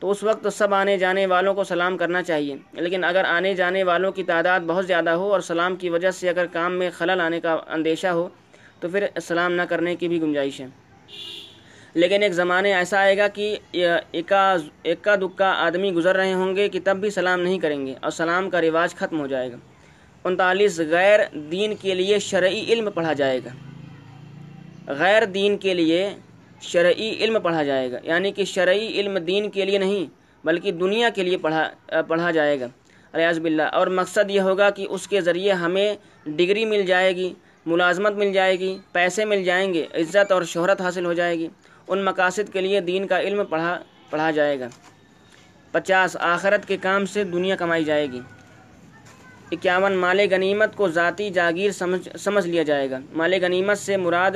[0.00, 3.82] تو اس وقت سب آنے جانے والوں کو سلام کرنا چاہیے۔ لیکن اگر آنے جانے
[3.84, 7.20] والوں کی تعداد بہت زیادہ ہو اور سلام کی وجہ سے اگر کام میں خلل
[7.20, 8.28] آنے کا اندیشہ ہو،
[8.80, 10.66] تو پھر سلام نہ کرنے کی بھی گنجائش ہے۔
[11.94, 13.56] لیکن ایک زمانے ایسا آئے گا کہ
[14.12, 17.94] اکا اکا دکا آدمی گزر رہے ہوں گے کہ تب بھی سلام نہیں کریں گے
[18.02, 19.56] اور سلام کا رواج ختم ہو جائے گا۔
[20.24, 21.20] انتالیس، غیر
[21.52, 23.50] دین کے لیے شرعی علم پڑھا جائے گا۔
[24.92, 26.10] غیر دین کے لیے
[26.62, 30.04] شرعی علم پڑھا جائے گا۔ یعنی کہ شرعی علم دین کے لیے نہیں،
[30.46, 31.70] بلکہ دنیا کے لیے پڑھا
[32.08, 32.66] پڑھا جائے گا۔
[33.14, 35.94] ریاض باللہ اور مقصد یہ ہوگا کہ اس کے ذریعے ہمیں
[36.26, 37.34] ڈگری مل جائے گی۔
[37.66, 41.48] ملازمت مل جائے گی، پیسے مل جائیں گے، عزت اور شہرت حاصل ہو جائے گی۔
[41.88, 43.78] ان مقاصد کے لیے دین کا علم پڑھا
[44.10, 44.68] پڑھا جائے گا۔
[45.72, 48.20] پچاس، آخرت کے کام سے دنیا کمائی جائے گی۔
[49.52, 54.30] اکیاون، مال غنیمت کو ذاتی جاگیر سمجھ سمجھ لیا جائے گا۔ مال غنیمت سے مراد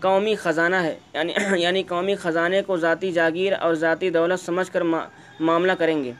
[0.00, 4.82] قومی خزانہ ہے۔ یعنی یعنی قومی خزانے کو ذاتی جاگیر اور ذاتی دولت سمجھ کر
[5.40, 6.12] معاملہ کریں گے۔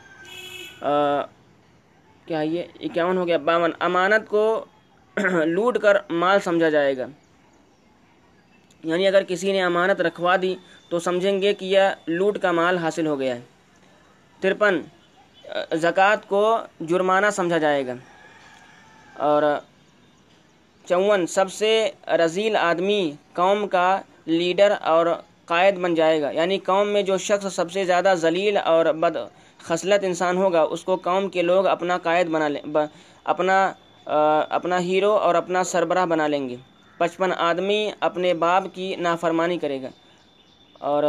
[2.26, 4.64] کیا یہ اکیاون ہو گیا؟ باون، امانت کو
[5.44, 7.06] لوٹ کر مال سمجھا جائے گا۔
[8.84, 10.54] یعنی اگر کسی نے امانت رکھوا دی
[10.88, 13.40] تو سمجھیں گے کہ یہ لوٹ کا مال حاصل ہو گیا ہے۔
[14.40, 14.80] ترپن،
[15.72, 17.92] زکوٰۃ کو جرمانہ سمجھا جائے گا۔
[19.14, 19.42] اور
[20.88, 25.06] چون، سب سے رزیل آدمی قوم کا لیڈر اور
[25.44, 29.16] قائد بن جائے گا۔ یعنی قوم میں جو شخص سب سے زیادہ ذلیل اور بد
[29.58, 32.62] خصلت انسان ہوگا، اس کو قوم کے لوگ اپنا قائد بنا لیں
[33.24, 33.72] اپنا
[34.50, 36.56] اپنا ہیرو اور اپنا سربراہ بنا لیں گے۔
[36.98, 39.88] پچپن آدمی اپنے باپ کی نافرمانی کرے گا۔
[40.78, 41.04] اور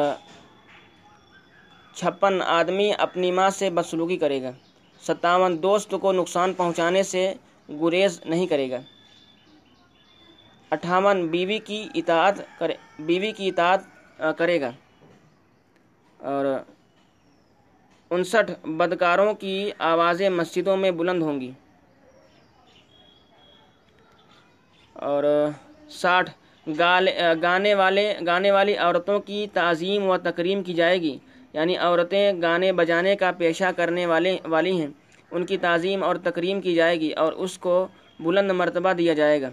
[1.94, 4.52] چھپن آدمی اپنی ماں سے بدسلوکی کرے گا۔
[5.02, 7.34] ستاون دوست کو نقصان پہنچانے سے
[7.70, 8.80] گریز نہیں کرے گا۔
[10.70, 13.80] اٹھاون بیوی کی اطاعت کرے، بیوی کی اطاعت
[14.38, 14.72] کرے گا۔
[16.18, 16.46] اور
[18.10, 21.52] انسٹھ بدکاروں کی آوازیں مسجدوں میں بلند ہوں گی۔
[24.96, 25.48] اور
[25.90, 26.32] ساٹھ
[27.42, 31.18] گانے والے، گانے والی عورتوں کی تعظیم و تکریم کی جائے گی۔
[31.54, 34.88] یعنی عورتیں گانے بجانے کا پیشہ کرنے والے، والی ہیں۔
[35.32, 37.88] ان کی تعظیم اور تکریم کی جائے گی اور اس کو
[38.20, 39.50] بلند مرتبہ دیا جائے گا۔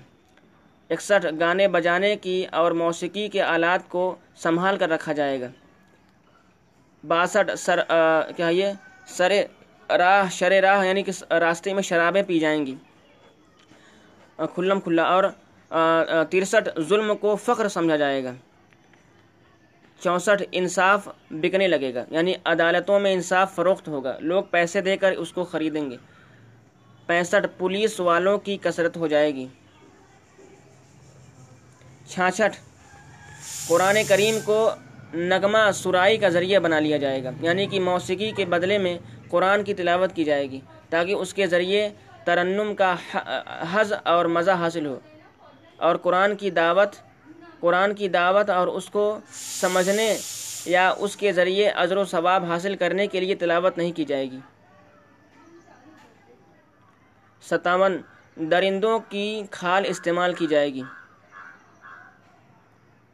[0.91, 5.47] اکسٹھ گانے بجانے کی اور موسیقی کے آلات کو سنبھال کر رکھا جائے گا۔
[7.07, 7.81] باسٹھ سر
[8.37, 8.67] کیا یہ؟
[9.07, 9.33] سر
[9.89, 12.75] راہ شر راہ یعنی کہ راستے میں شرابیں پی جائیں گی۔
[14.37, 15.25] کھلم کھلا اور
[16.31, 18.33] ترسٹھ ظلم کو فخر سمجھا جائے گا۔
[20.01, 25.13] چونسٹھ، انصاف بکنے لگے گا۔ یعنی عدالتوں میں انصاف فروخت ہوگا۔ لوگ پیسے دے کر
[25.13, 25.97] اس کو خریدیں گے۔
[27.07, 29.47] پینسٹھ، پولیس والوں کی کثرت ہو جائے گی۔
[32.07, 32.57] چھاچھٹھ
[33.69, 34.71] قرآن کریم کو
[35.15, 39.65] نغمہ سرائی کا ذریعہ بنا لیا جائے گا۔ یعنی کہ موسیقی کے بدلے میں قرآن
[39.65, 41.91] کی تلاوت کی جائے گی تاکہ اس کے ذریعے
[42.25, 42.95] ترنم کا
[43.73, 45.01] حض اور مزہ حاصل ہو۔
[45.77, 46.89] اور قرآن کی دعوت،
[47.61, 50.19] قرآن کی دعوت اور اس کو سمجھنے
[50.67, 54.31] یا اس کے ذریعے اجر و ثواب حاصل کرنے کے لیے تلاوت نہیں کی جائے
[54.31, 54.39] گی۔
[57.43, 58.03] ستاون،
[58.37, 60.83] درندوں کی کھال استعمال کی جائے گی۔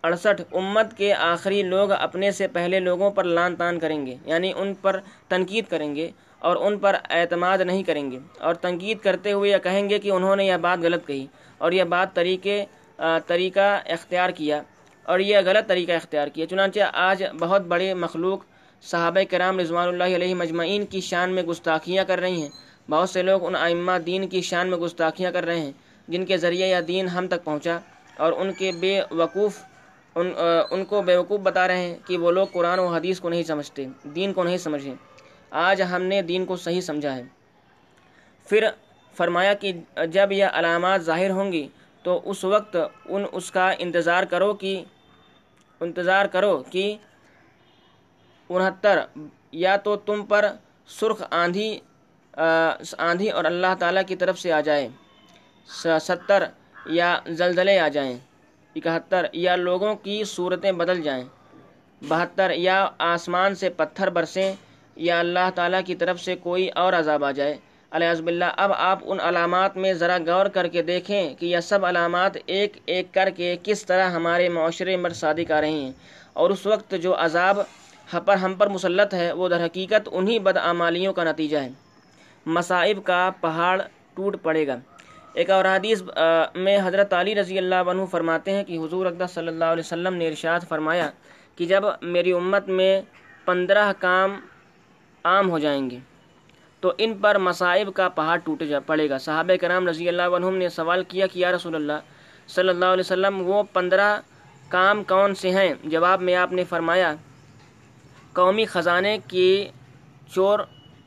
[0.03, 4.53] اڑسٹھ، امت کے آخری لوگ اپنے سے پہلے لوگوں پر لان تان کریں گے یعنی
[4.57, 9.33] ان پر تنقید کریں گے۔ اور ان پر اعتماد نہیں کریں گے اور تنقید کرتے
[9.33, 11.27] ہوئے یہ کہیں گے کہ انہوں نے یہ بات غلط کہی
[11.59, 12.65] اور یہ بات طریقے
[13.27, 14.63] طریقہ اختیار کیا
[15.05, 18.45] اور یہ غلط طریقہ اختیار کیا۔ چنانچہ آج بہت بڑے مخلوق
[18.83, 22.49] صحابہ کرام رضوان اللہ علیہ مجمعین کی شان میں گستاخیاں کر رہی ہیں۔
[22.91, 25.73] بہت سے لوگ ان ائمہ دین کی شان میں گستاخیاں کر رہے ہیں،
[26.09, 27.79] جن کے ذریعے یہ دین ہم تک پہنچا
[28.17, 29.59] اور ان کے بے وقوف،
[30.17, 30.33] ان
[30.71, 33.87] ان کو بیوقوف بتا رہے ہیں کہ وہ لوگ قرآن و حدیث کو نہیں سمجھتے،
[34.15, 34.95] دین کو نہیں سمجھیں۔
[35.51, 37.23] آج ہم نے دین کو صحیح سمجھا ہے۔
[38.49, 38.69] پھر
[39.17, 39.73] فرمایا کہ
[40.07, 41.69] جب یہ علامات ظاہر ہوں گی
[42.03, 44.85] تو اس وقت ان اس کا انتظار کرو کہ
[45.81, 46.97] انتظار کرو کہ
[48.49, 48.99] انہتر،
[49.53, 50.45] یا تو تم پر
[50.87, 51.79] سرخ آندھی
[52.99, 54.89] آندھی اور اللہ تعالیٰ کی طرف سے آ جائے۔
[56.01, 56.45] ستر،
[56.87, 58.19] یا زلزلے آ جائیں۔
[58.77, 61.25] اکہتر، یا لوگوں کی صورتیں بدل جائیں۔
[62.03, 64.55] بہتر، یا آسمان سے پتھر برسیں۔
[64.99, 67.57] یا اللہ تعالیٰ کی طرف سے کوئی اور عذاب آ جائے۔
[67.93, 71.85] علیہ باللہ، اب آپ ان علامات میں ذرا غور کر کے دیکھیں کہ یہ سب
[71.87, 75.93] علامات ایک ایک کر کے کس طرح ہمارے معاشرے میں صادق آ رہی ہیں۔
[76.33, 77.61] اور اس وقت جو عذاب
[78.27, 81.69] پر ہم پر مسلط ہے، وہ در حقیقت انہی بدعمالیوں کا نتیجہ ہے۔
[82.47, 83.81] مصائب کا پہاڑ
[84.15, 84.77] ٹوٹ پڑے گا۔
[85.35, 86.03] ایک اور حدیث
[86.55, 90.15] میں حضرت علی رضی اللہ عنہ فرماتے ہیں کہ حضور اقدس صلی اللہ علیہ وسلم
[90.15, 91.11] نے ارشاد فرمایا
[91.57, 91.85] کہ جب
[92.15, 92.93] میری امت میں
[93.45, 94.39] پندرہ کام
[95.25, 95.99] عام ہو جائیں گے۔
[96.81, 100.51] تو ان پر مصائب کا پہاڑ ٹوٹ جا پڑے گا۔ صحابہ کرام رضی اللہ عنہ
[100.51, 101.93] نے سوال کیا کہ یا رسول اللہ
[102.49, 104.21] صلی اللہ علیہ وسلم، وہ پندرہ
[104.69, 107.15] کام کون سے ہیں؟ جواب میں آپ نے فرمایا،
[108.33, 109.69] قومی خزانے کی
[110.35, 110.59] چور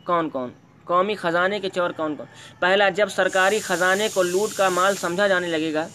[0.04, 0.50] کون کون؟
[0.84, 2.28] قومی خزانے کے چور کون کون؟
[2.60, 5.88] پہلا، جب سرکاری خزانے کو لوٹ کا مال سمجھا جانے لگے گا،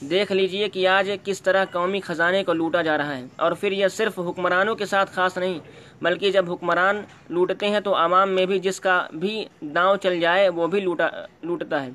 [0.00, 3.72] دیکھ لیجیے کہ آج کس طرح قومی خزانے کو لوٹا جا رہا ہے۔ اور پھر
[3.72, 5.58] یہ صرف حکمرانوں کے ساتھ خاص نہیں
[6.00, 10.48] بلکہ جب حکمران لوٹتے ہیں تو عوام میں بھی جس کا بھی داؤں چل جائے
[10.48, 11.08] وہ بھی لوٹا،
[11.42, 11.90] لوٹتا ہے۔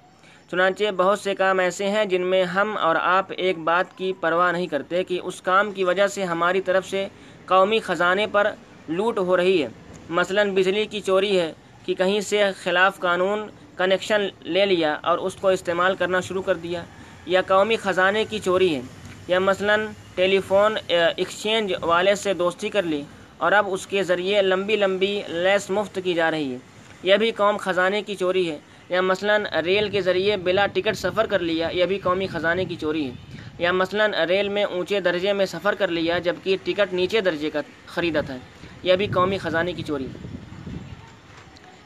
[0.52, 4.52] چنانچہ بہت سے کام ایسے ہیں جن میں ہم اور آپ ایک بات کی پرواہ
[4.52, 7.08] نہیں کرتے کہ اس کام کی وجہ سے ہماری طرف سے
[7.46, 8.52] قومی خزانے پر
[8.88, 9.68] لوٹ ہو رہی ہے۔
[10.10, 11.52] مثلا بجلی کی چوری ہے
[11.86, 16.56] کہ کہیں سے خلاف قانون کنیکشن لے لیا اور اس کو استعمال کرنا شروع کر
[16.56, 16.84] دیا،
[17.26, 18.82] یا قومی خزانے کی چوری ہے،
[19.28, 19.76] یا مثلا
[20.16, 23.04] ٹیلی فون ایکسچینج والے سے دوستی کر لی۔
[23.38, 26.58] اور اب اس کے ذریعے لمبی لمبی لیس مفت کی جا رہی ہے۔
[27.04, 28.58] یہ بھی قوم خزانے کی چوری ہے۔
[28.90, 32.76] یا مثلا ریل کے ذریعے بلا ٹکٹ سفر کر لیا، یہ بھی قومی خزانے کی
[32.76, 33.12] چوری ہے۔
[33.60, 37.62] یا مثلا ریل میں اونچے درجے میں سفر کر لیا، جبکہ ٹکٹ نیچے درجے کا
[37.86, 38.38] خریدا تھا
[38.84, 40.36] یہ بھی قومی خزانے کی چوری ہے۔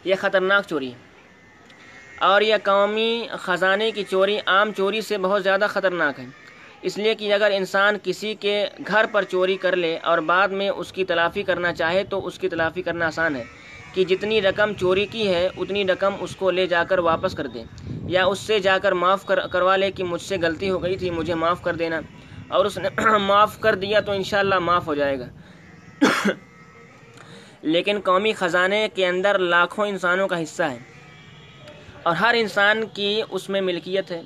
[0.03, 0.97] یہ خطرناک چوری ہے۔
[2.19, 6.25] اور یہ قومی خزانے کی چوری، عام چوری سے بہت زیادہ خطرناک ہے۔
[6.83, 10.69] اس لیے کہ اگر انسان کسی کے گھر پر چوری کر لے اور بعد میں
[10.69, 13.43] اس کی تلافی کرنا چاہے تو اس کی تلافی کرنا آسان ہے
[13.93, 17.47] کہ جتنی رقم چوری کی ہے، اتنی رقم اس کو لے جا کر واپس کر
[17.47, 17.63] دے
[18.07, 20.97] یا اس سے جا کر معاف کر کروا لے کہ مجھ سے غلطی ہو گئی
[20.97, 21.99] تھی، مجھے معاف کر دینا
[22.47, 25.27] اور اس نے معاف کر دیا تو انشاءاللہ معاف ہو جائے گا۔
[27.61, 30.77] لیکن قومی خزانے کے اندر لاکھوں انسانوں کا حصہ ہے
[32.03, 34.21] اور ہر انسان کی اس میں ملکیت ہے۔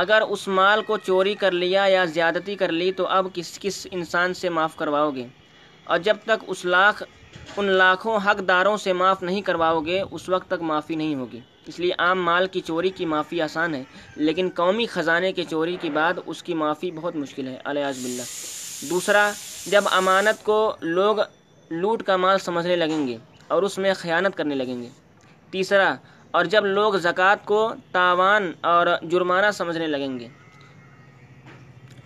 [0.00, 3.86] اگر اس مال کو چوری کر لیا یا زیادتی کر لی تو اب کس کس
[3.90, 5.26] انسان سے معاف کرواؤ گے؟
[5.84, 7.02] اور جب تک اس لاکھ،
[7.56, 11.40] ان لاکھوں حق داروں سے معاف نہیں کرواؤ گے، اس وقت تک معافی نہیں ہوگی۔
[11.66, 13.82] اس لیے عام مال کی چوری کی معافی آسان ہے،
[14.16, 18.22] لیکن قومی خزانے کی چوری کے بعد اس کی معافی بہت مشکل ہے۔ علیہ باللہ۔
[18.90, 19.32] دوسرا،
[19.66, 21.16] جب امانت کو لوگ
[21.70, 23.16] لوٹ کا مال سمجھنے لگیں گے
[23.48, 24.88] اور اس میں خیانت کرنے لگیں گے۔
[25.50, 25.94] تیسرا
[26.30, 30.28] اور جب لوگ زکوٰۃ کو تاوان اور جرمانہ سمجھنے لگیں گے۔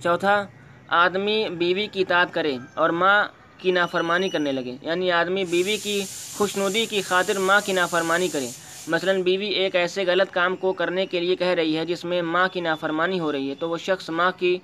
[0.02, 0.46] چوتھا،
[0.88, 3.24] آدمی بیوی کی اطاعت کرے اور ماں
[3.58, 6.04] کی نافرمانی کرنے لگے۔ یعنی آدمی بیوی کی
[6.36, 8.48] خوشنودی کی خاطر ماں کی نافرمانی کرے۔
[8.88, 12.22] مثلا بیوی ایک ایسے غلط کام کو کرنے کے لیے کہہ رہی ہے جس میں
[12.22, 14.58] ماں کی نافرمانی ہو رہی ہے، تو وہ شخص ماں کی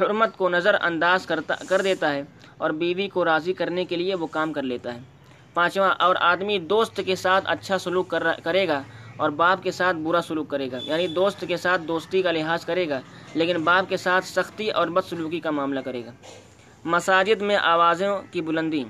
[0.00, 2.22] حرمت کو نظر انداز کرتا، کر دیتا ہے
[2.56, 5.00] اور بیوی کو راضی کرنے کے لیے وہ کام کر لیتا ہے۔
[5.54, 8.82] پانچواں، اور آدمی دوست کے ساتھ اچھا سلوک کر کرے گا
[9.16, 12.64] اور باپ کے ساتھ برا سلوک کرے گا یعنی دوست کے ساتھ دوستی کا لحاظ
[12.64, 13.00] کرے گا،
[13.34, 16.10] لیکن باپ کے ساتھ سختی اور بد سلوکی کا معاملہ کرے گا۔
[16.84, 18.84] مساجد میں آوازوں کی بلندی۔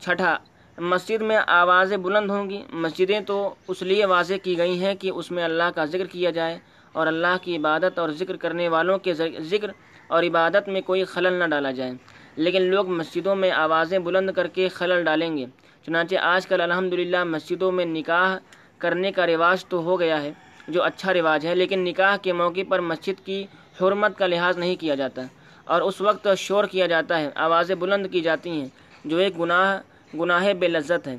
[0.00, 0.36] چھٹا،
[0.78, 5.10] مسجد میں آوازیں بلند ہوں گی۔ مسجدیں تو اس لیے واضح کی گئی ہیں کہ
[5.10, 6.58] اس میں اللہ کا ذکر کیا جائے
[6.92, 9.70] اور اللہ کی عبادت اور ذکر کرنے والوں کے ذکر
[10.08, 11.92] اور عبادت میں کوئی خلل نہ ڈالا جائے۔
[12.36, 15.46] لیکن لوگ مسجدوں میں آوازیں بلند کر کے خلل ڈالیں گے۔
[15.86, 18.38] چنانچہ آج کل الحمدللہ مسجدوں میں نکاح
[18.84, 20.30] کرنے کا رواج تو ہو گیا ہے،
[20.68, 23.44] جو اچھا رواج ہے، لیکن نکاح کے موقع پر مسجد کی
[23.80, 25.22] حرمت کا لحاظ نہیں کیا جاتا۔
[25.64, 28.68] اور اس وقت شور کیا جاتا ہے، آوازیں بلند کی جاتی ہیں،
[29.04, 29.80] جو ایک گناہ
[30.20, 31.16] گناہ بے لذت ہے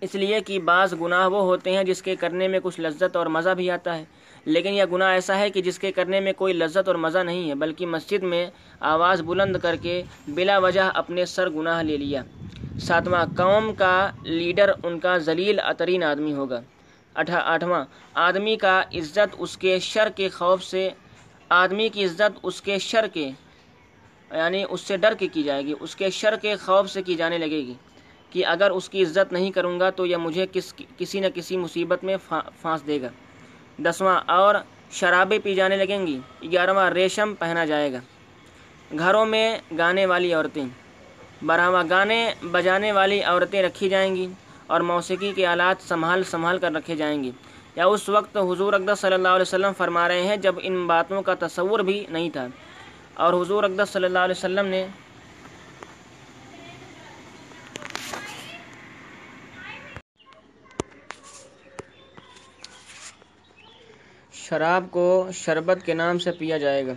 [0.00, 3.26] اس لیے کہ بعض گناہ وہ ہوتے ہیں جس کے کرنے میں کچھ لذت اور
[3.26, 4.04] مزہ بھی آتا ہے۔
[4.44, 7.48] لیکن یہ گناہ ایسا ہے کہ جس کے کرنے میں کوئی لذت اور مزہ نہیں
[7.50, 8.46] ہے، بلکہ مسجد میں
[8.80, 12.22] آواز بلند کر کے بلا وجہ اپنے سر گناہ لے لیا۔
[12.80, 16.60] ساتواں، قوم کا لیڈر ان کا ذلیل اترین آدمی ہوگا۔
[17.14, 20.88] آٹھواں، آدمی کا عزت اس کے شر کے خوف سے،
[21.48, 23.30] آدمی کی عزت اس کے شر کے
[24.30, 27.14] یعنی اس سے ڈر کے کی جائے گی، اس کے شر کے خوف سے کی
[27.14, 27.74] جانے لگے گی
[28.30, 31.56] کہ اگر اس کی عزت نہیں کروں گا تو یہ مجھے کس، کسی نہ کسی
[31.56, 33.08] مصیبت میں پھانس دے گا۔
[33.78, 34.54] دسواں، اور
[34.90, 37.98] شرابیں پی جانے لگیں گی، گیارہواں، ریشم پہنا جائے گا۔
[38.98, 40.66] گھروں میں گانے والی عورتیں۔
[41.46, 42.18] بارہواں گانے
[42.52, 44.26] بجانے والی عورتیں رکھی جائیں گی
[44.66, 47.30] اور موسیقی کے آلات سنبھال سنبھال کر رکھے جائیں گے
[47.76, 51.22] یا اس وقت حضور اقدس صلی اللہ علیہ وسلم فرما رہے ہیں جب ان باتوں
[51.22, 52.46] کا تصور بھی نہیں تھا۔
[53.14, 54.86] اور حضور اقدس صلی اللہ علیہ وسلم نے
[64.32, 66.92] شراب کو شربت کے نام سے پیا جائے گا۔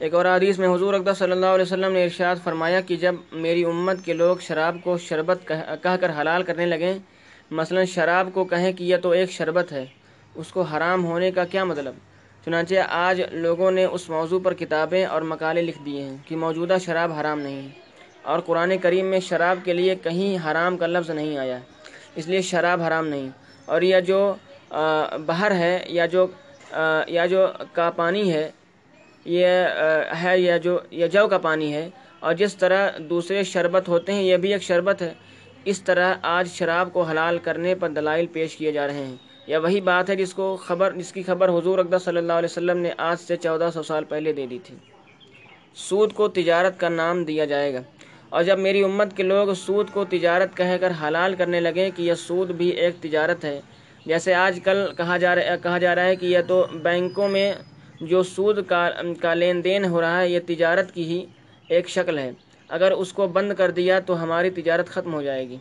[0.00, 3.14] ایک اور حدیث میں حضور اقدس صلی اللہ علیہ وسلم نے ارشاد فرمایا کہ جب
[3.34, 6.98] میری امت کے لوگ شراب کو شربت کہہ کر حلال کرنے لگیں،
[7.50, 9.84] مثلا شراب کو کہیں کہ یہ تو ایک شربت ہے،
[10.34, 11.94] اس کو حرام ہونے کا کیا مطلب؟
[12.46, 16.76] چنانچہ آج لوگوں نے اس موضوع پر کتابیں اور مقالے لکھ دیے ہیں کہ موجودہ
[16.84, 17.68] شراب حرام نہیں ہے،
[18.22, 21.58] اور قرآن کریم میں شراب کے لیے کہیں حرام کا لفظ نہیں آیا،
[22.16, 23.28] اس لیے شراب حرام نہیں۔
[23.68, 24.20] اور یہ جو
[25.26, 26.26] بہر ہے، یا جو
[27.08, 28.48] یا جو کا پانی ہے
[29.26, 29.46] یہ
[30.22, 31.88] ہے یا جو یہ جو کا پانی ہے،
[32.20, 35.12] اور جس طرح دوسرے شربت ہوتے ہیں، یہ بھی ایک شربت ہے،
[35.64, 39.56] اس طرح آج شراب کو حلال کرنے پر دلائل پیش کیے جا رہے ہیں۔ یہ
[39.56, 42.78] وہی بات ہے جس کو خبر، جس کی خبر حضور اقدس صلی اللہ علیہ وسلم
[42.78, 44.76] نے آج سے چودہ سو سال پہلے دے دی تھی۔
[45.78, 47.80] سود کو تجارت کا نام دیا جائے گا۔
[48.28, 52.02] اور جب میری امت کے لوگ سود کو تجارت کہہ کر حلال کرنے لگے کہ
[52.02, 53.60] یہ سود بھی ایک تجارت ہے،
[54.06, 57.52] جیسے آج کل کہا جا رہا، کہا جا رہا ہے کہ یہ تو بینکوں میں
[58.00, 58.88] جو سود کا
[59.20, 61.24] کا لین دین ہو رہا ہے، یہ تجارت کی ہی
[61.68, 62.30] ایک شکل ہے۔
[62.68, 65.56] اگر اس کو بند کر دیا تو ہماری تجارت ختم ہو جائے گی۔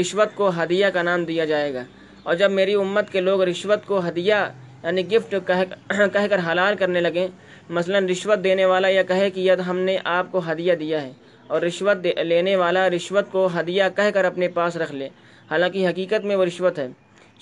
[0.00, 1.82] رشوت کو ہدیہ کا نام دیا جائے گا۔
[2.22, 4.34] اور جب میری امت کے لوگ رشوت کو ہدیہ
[4.82, 5.64] یعنی گفٹ کہہ
[6.12, 7.26] کہہ کر حلال کرنے لگیں،
[7.70, 11.12] مثلا رشوت دینے والا یہ کہے کہ یہ ہم نے آپ کو ہدیہ دیا ہے،
[11.46, 15.08] اور رشوت لینے والا رشوت کو ہدیہ کہہ کر اپنے پاس رکھ لے۔
[15.50, 16.88] حالانکہ حقیقت میں وہ رشوت ہے۔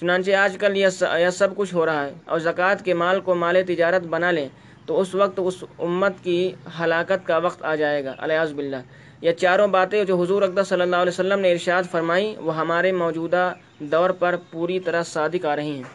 [0.00, 3.57] چنانچہ آج کل یہ سب کچھ ہو رہا ہے اور زکوٰۃ کے مال کو مال
[3.66, 4.48] تجارت بنا لیں
[4.87, 6.40] تو اس وقت اس امت کی
[6.81, 8.83] ہلاکت کا وقت آ جائے گا۔ الیاز باللہ۔
[9.21, 12.92] یہ چاروں باتیں جو حضور اقدس صلی اللہ علیہ وسلم نے ارشاد فرمائی، وہ ہمارے
[12.92, 13.52] موجودہ
[13.92, 15.90] دور پر پوری طرح صادق آ رہی ہیں۔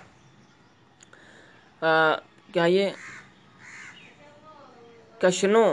[2.54, 2.90] کیا یہ
[5.22, 5.70] کشنوں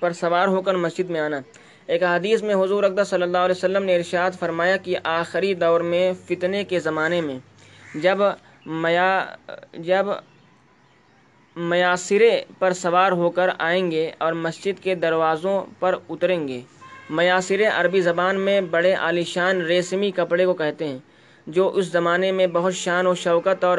[0.00, 1.40] پر سوار ہو کر مسجد میں آنا؟
[1.88, 5.80] ایک حدیث میں حضور اقدس صلی اللہ علیہ وسلم نے ارشاد فرمایا کہ آخری دور
[5.80, 7.38] میں فتنے کے زمانے میں
[7.94, 8.18] جب
[8.66, 9.24] میا،
[9.74, 10.06] جب
[11.56, 16.60] میاسرے پر سوار ہو کر آئیں گے اور مسجد کے دروازوں پر اتریں گے۔
[17.10, 20.98] میاسرے عربی زبان میں بڑے عالیشان ریشمی کپڑے کو کہتے ہیں،
[21.46, 23.78] جو اس زمانے میں بہت شان و شوکت اور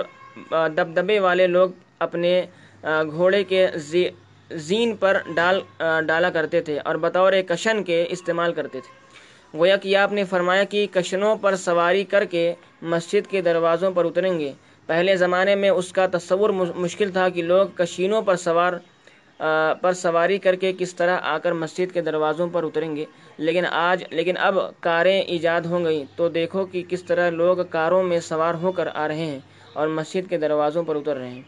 [0.75, 2.41] دبدبے والے لوگ اپنے
[2.83, 3.67] گھوڑے کے
[4.49, 5.59] زین پر ڈال
[6.07, 8.97] ڈالا کرتے تھے اور بطور کشن کے استعمال کرتے تھے۔
[9.57, 14.05] گویا کہ آپ نے فرمایا کہ کشنوں پر سواری کر کے مسجد کے دروازوں پر
[14.05, 14.51] اتریں گے۔
[14.85, 18.73] پہلے زمانے میں اس کا تصور مشکل تھا کہ لوگ کشینوں پر سوار
[19.81, 23.05] پر سواری کر کے کس طرح آ کر مسجد کے دروازوں پر اتریں گے۔
[23.37, 28.03] لیکن آج، لیکن اب کاریں ایجاد ہو گئیں۔ تو دیکھو کہ کس طرح لوگ کاروں
[28.03, 29.39] میں سوار ہو کر آ رہے ہیں
[29.73, 31.41] اور مسجد کے دروازوں پر اتر رہے ہیں۔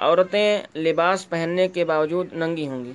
[0.00, 2.92] عورتیں لباس پہننے کے باوجود ننگی ہوں گی۔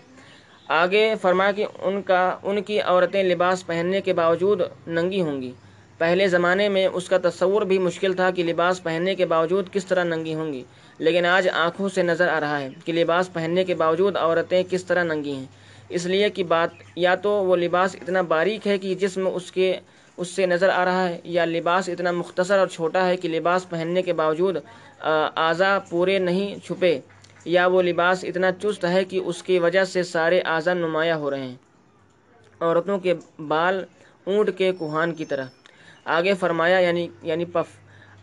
[0.67, 5.51] آگے فرما کہ ان کا، ان کی عورتیں لباس پہننے کے باوجود ننگی ہوں گی۔
[5.97, 9.85] پہلے زمانے میں اس کا تصور بھی مشکل تھا کہ لباس پہننے کے باوجود کس
[9.85, 10.63] طرح ننگی ہوں گی،
[10.97, 14.85] لیکن آج آنکھوں سے نظر آ رہا ہے کہ لباس پہننے کے باوجود عورتیں کس
[14.85, 15.45] طرح ننگی ہیں۔
[15.89, 19.79] اس لیے کہ بات، یا تو وہ لباس اتنا باریک ہے کہ جسم اس کے،
[20.17, 23.69] اس سے نظر آ رہا ہے، یا لباس اتنا مختصر اور چھوٹا ہے کہ لباس
[23.69, 24.57] پہننے کے باوجود
[25.35, 26.99] اعضا پورے نہیں چھپے،
[27.45, 31.31] یا وہ لباس اتنا چست ہے کہ اس کی وجہ سے سارے اعضا نمایاں ہو
[31.31, 31.55] رہے ہیں۔
[32.59, 33.13] عورتوں کے
[33.47, 33.83] بال
[34.23, 35.45] اونٹ کے کوہان کی طرح۔
[36.05, 37.67] آگے فرمایا یعنی یعنی پف۔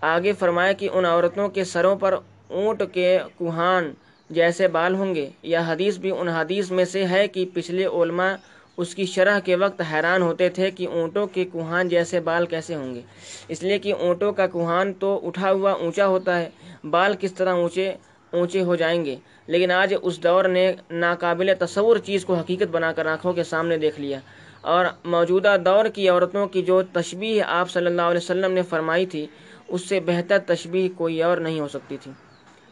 [0.00, 2.14] آگے فرمایا کہ ان عورتوں کے سروں پر
[2.48, 3.92] اونٹ کے کوہان
[4.30, 8.34] جیسے بال ہوں گے۔ یا حدیث بھی ان حدیث میں سے ہے کہ پچھلے علماء
[8.76, 12.74] اس کی شرح کے وقت حیران ہوتے تھے کہ اونٹوں کے کوہان جیسے بال کیسے
[12.74, 13.00] ہوں گے۔
[13.48, 16.50] اس لیے کہ اونٹوں کا کوہان تو اٹھا ہوا اونچا ہوتا ہے،
[16.90, 17.92] بال کس طرح اونچے
[18.30, 19.16] اونچے ہو جائیں گے۔
[19.46, 23.76] لیکن آج اس دور نے ناقابل تصور چیز کو حقیقت بنا کر آنکھوں کے سامنے
[23.76, 24.18] دیکھ لیا۔
[24.60, 29.06] اور موجودہ دور کی عورتوں کی جو تشبیح آپ صلی اللہ علیہ وسلم نے فرمائی
[29.06, 29.26] تھی،
[29.68, 32.12] اس سے بہتر تشبیح کوئی اور نہیں ہو سکتی تھی۔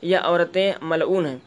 [0.02, 1.38] یہ عورتیں ملعون ہیں۔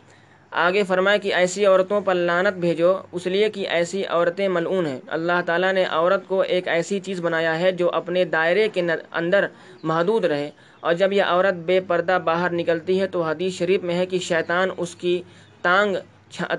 [0.56, 5.00] آگے فرمائے کہ ایسی عورتوں پر لانت بھیجو، اس لیے کہ ایسی عورتیں ملعون ہیں۔
[5.08, 8.82] اللہ تعالیٰ نے عورت کو ایک ایسی چیز بنایا ہے جو اپنے دائرے کے
[9.12, 9.48] اندر
[9.84, 13.96] محدود رہے۔ اور جب یہ عورت بے پردہ باہر نکلتی ہے تو حدیث شریف میں
[13.96, 15.22] ہے کہ شیطان اس کی
[15.62, 15.96] تانگ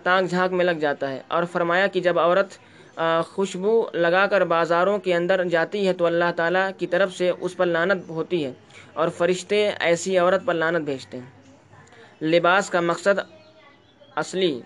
[0.02, 2.58] تانگ جھانک میں لگ جاتا ہے۔ اور فرمایا کہ جب عورت
[3.26, 7.56] خوشبو لگا کر بازاروں کے اندر جاتی ہے تو اللہ تعالیٰ کی طرف سے اس
[7.56, 8.52] پر لانت ہوتی ہے
[8.92, 11.30] اور فرشتے ایسی عورت پر لانت بھیجتے ہیں۔
[12.24, 13.20] لباس کا مقصد
[14.16, 14.60] اصلی۔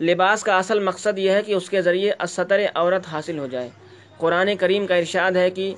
[0.00, 3.70] لباس کا اصل مقصد یہ ہے کہ اس کے ذریعے اسطر عورت حاصل ہو جائے۔
[4.16, 5.74] قرآن کریم کا ارشاد ہے کہ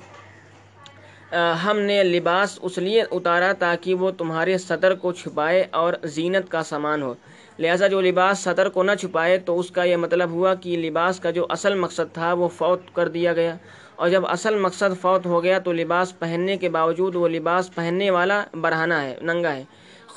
[1.63, 6.63] ہم نے لباس اس لیے اتارا تاکہ وہ تمہارے سطر کو چھپائے اور زینت کا
[6.63, 7.13] سامان ہو۔
[7.59, 11.19] لہٰذا جو لباس سطر کو نہ چھپائے تو اس کا یہ مطلب ہوا کہ لباس
[11.19, 13.55] کا جو اصل مقصد تھا وہ فوت کر دیا گیا۔
[13.95, 18.09] اور جب اصل مقصد فوت ہو گیا تو لباس پہننے کے باوجود وہ لباس پہننے
[18.09, 19.63] والا برہنہ ہے، ننگا ہے۔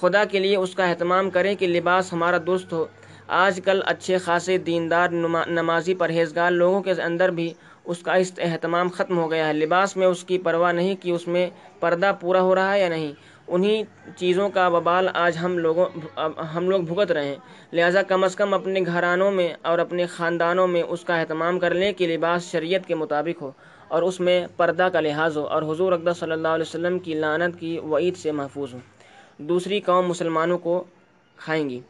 [0.01, 2.85] خدا کے لیے اس کا اہتمام کریں کہ لباس ہمارا دوست ہو۔
[3.29, 5.09] آج کل اچھے خاصے دیندار
[5.49, 7.53] نمازی پرہیزگار لوگوں کے اندر بھی
[7.85, 11.29] اس کا اہتمام ختم ہو گیا ہے۔ لباس میں اس کی پرواہ نہیں کہ اس
[11.29, 11.49] میں
[11.81, 13.13] پردہ پورا ہو رہا ہے یا نہیں۔
[13.49, 13.83] انہی
[14.17, 15.87] چیزوں کا وبال آج ہم لوگوں
[16.55, 17.37] ہم لوگ بھگت رہے ہیں۔
[17.73, 21.75] لہٰذا کم از کم اپنے گھرانوں میں اور اپنے خاندانوں میں اس کا اہتمام کر
[21.75, 23.51] لیں کہ لباس شریعت کے مطابق ہو
[23.89, 27.15] اور اس میں پردہ کا لحاظ ہو۔ اور حضور اقدس صلی اللہ علیہ وسلم کی
[27.15, 28.79] لانت کی وعید سے محفوظ ہو
[29.39, 30.85] دوسری قوم مسلمانوں کو
[31.37, 31.81] کھائیں گی۔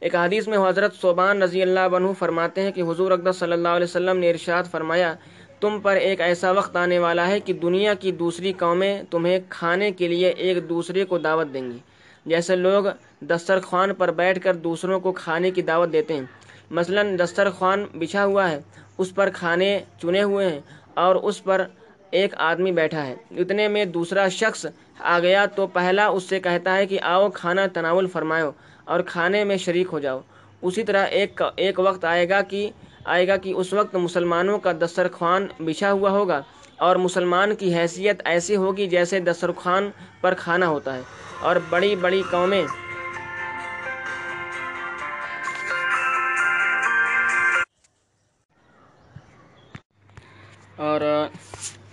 [0.00, 3.68] ایک حدیث میں حضرت صوبان رضی اللہ عنہ فرماتے ہیں کہ حضور اقدس صلی اللہ
[3.68, 5.14] علیہ وسلم نے ارشاد فرمایا،
[5.60, 9.90] تم پر ایک ایسا وقت آنے والا ہے کہ دنیا کی دوسری قومیں تمہیں کھانے
[9.90, 11.78] کے لیے ایک دوسرے کو دعوت دیں گی۔
[12.26, 12.84] جیسے لوگ
[13.20, 16.22] دسترخوان پر بیٹھ کر دوسروں کو کھانے کی دعوت دیتے ہیں۔
[16.70, 18.60] مثلا دسترخوان بچھا ہوا ہے،
[18.98, 20.60] اس پر کھانے چنے ہوئے ہیں
[20.94, 21.64] اور اس پر
[22.12, 24.66] ایک آدمی بیٹھا ہے۔ اتنے میں دوسرا شخص
[25.00, 28.50] آ گیا تو پہلا اس سے کہتا ہے کہ آؤ کھانا تناول فرماؤ
[28.84, 30.20] اور کھانے میں شریک ہو جاؤ۔
[30.62, 32.70] اسی طرح ایک ایک وقت آئے گا کہ،
[33.04, 36.40] آئے گا کہ اس وقت مسلمانوں کا دسترخوان بچھا ہوا ہوگا
[36.76, 39.90] اور مسلمان کی حیثیت ایسی ہوگی جیسے دسترخوان
[40.20, 41.02] پر کھانا ہوتا ہے۔
[41.40, 42.64] اور بڑی بڑی قومیں
[50.76, 51.00] اور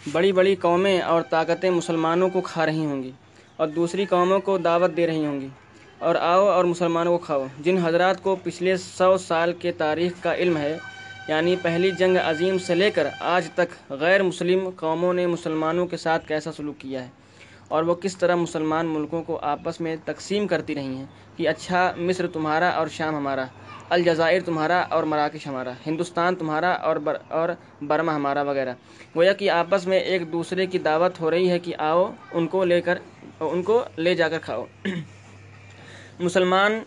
[0.08, 3.12] بڑی بڑی قومیں اور طاقتیں مسلمانوں کو کھا رہی ہوں گی
[3.56, 5.48] اور دوسری قوموں کو دعوت دے رہی ہوں گی۔
[6.00, 10.36] اور آؤ اور مسلمانوں کو کھاؤ۔ جن حضرات کو پچھلے سو سال کے تاریخ کا
[10.36, 10.78] علم ہے
[11.28, 15.98] یعنی پہلی جنگ عظیم سے لے کر آج تک غیر مسلم قوموں نے مسلمانوں کے
[15.98, 17.10] ساتھ کیسا سلوک کیا ہے؟
[17.68, 21.06] اور وہ کس طرح مسلمان ملکوں کو آپس میں تقسیم کرتی رہی ہیں
[21.38, 23.46] کہ اچھا مصر تمہارا اور شام ہمارا۔
[23.90, 27.50] الجزائر تمہارا اور مراکش ہمارا، ہندوستان تمہارا اور بر، اور
[27.82, 28.74] برما ہمارا وغیرہ۔
[29.16, 32.64] گویا کہ آپس میں ایک دوسرے کی دعوت ہو رہی ہے کہ آؤ، ان کو
[32.66, 32.98] لے کر،
[33.40, 34.66] ان کو لے جا کر کھاؤ۔
[36.20, 36.80] مسلمان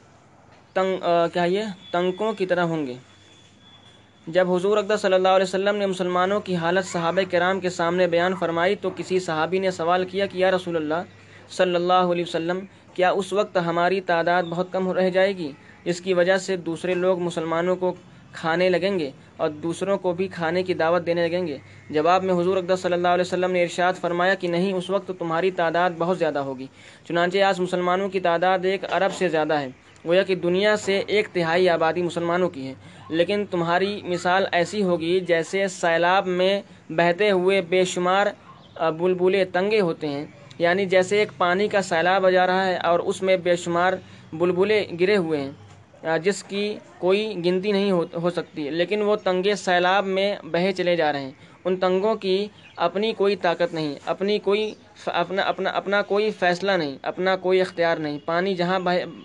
[0.73, 2.95] تنگ کیا یہ؟ تنکوں کی طرح ہوں گے۔
[4.27, 8.07] جب حضور اقدس صلی اللہ علیہ وسلم نے مسلمانوں کی حالت صحابہ کرام کے سامنے
[8.07, 11.03] بیان فرمائی تو کسی صحابی نے سوال کیا کہ یا رسول اللہ
[11.51, 12.61] صلی اللہ علیہ وسلم،
[12.95, 15.53] کیا اس وقت ہماری تعداد بہت کم رہ جائے گی؟
[15.85, 17.95] جس کی وجہ سے دوسرے لوگ مسلمانوں کو
[18.33, 21.59] کھانے لگیں گے اور دوسروں کو بھی کھانے کی دعوت دینے لگیں گے۔
[21.91, 25.11] جواب میں حضور اقدس صلی اللہ علیہ وسلم نے ارشاد فرمایا کہ نہیں، اس وقت
[25.19, 26.67] تمہاری تعداد بہت زیادہ ہوگی۔
[27.09, 29.69] چنانچہ آج مسلمانوں کی تعداد ایک ارب سے زیادہ ہے۔
[30.07, 32.75] گویا کہ دنیا سے ایک تہائی آبادی مسلمانوں کی ہے۔
[33.09, 38.27] لیکن تمہاری مثال ایسی ہوگی جیسے سیلاب میں بہتے ہوئے بے شمار
[38.99, 40.27] بلبلے تنگے ہوتے ہیں۔
[40.59, 43.93] یعنی جیسے ایک پانی کا سیلاب آ جا رہا ہے اور اس میں بے شمار
[44.33, 45.51] بلبلے گرے ہوئے ہیں۔
[46.23, 46.65] جس کی
[46.99, 51.31] کوئی گنتی نہیں ہو سکتی، لیکن وہ تنگے سیلاب میں بہے چلے جا رہے ہیں۔
[51.65, 52.47] ان تنگوں کی
[52.77, 54.75] اپنی کوئی طاقت نہیں، اپنی کوئی
[55.07, 58.79] اپنا اپنا اپنا کوئی فیصلہ نہیں، اپنا کوئی اختیار نہیں۔ پانی جہاں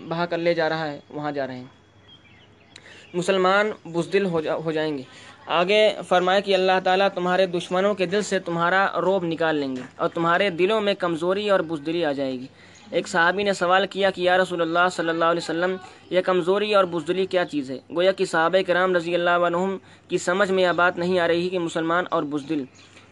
[0.08, 1.64] بہا کر لے جا رہا ہے، وہاں جا رہے ہیں۔
[3.14, 5.02] مسلمان بزدل ہو جا، ہو جائیں گے۔
[5.46, 9.82] آگے فرمائے کہ اللہ تعالیٰ تمہارے دشمنوں کے دل سے تمہارا روب نکال لیں گے
[9.96, 12.46] اور تمہارے دلوں میں کمزوری اور بزدلی آ جائے گی۔
[12.90, 15.76] ایک صحابی نے سوال کیا کہ یا رسول اللہ صلی اللہ علیہ وسلم،
[16.10, 19.76] یہ کمزوری اور بزدلی کیا چیز ہے؟ گویا کہ صحابہ کرام رضی اللہ عنہم
[20.08, 22.64] کی سمجھ میں یہ بات نہیں آ رہی کہ مسلمان اور بزدل،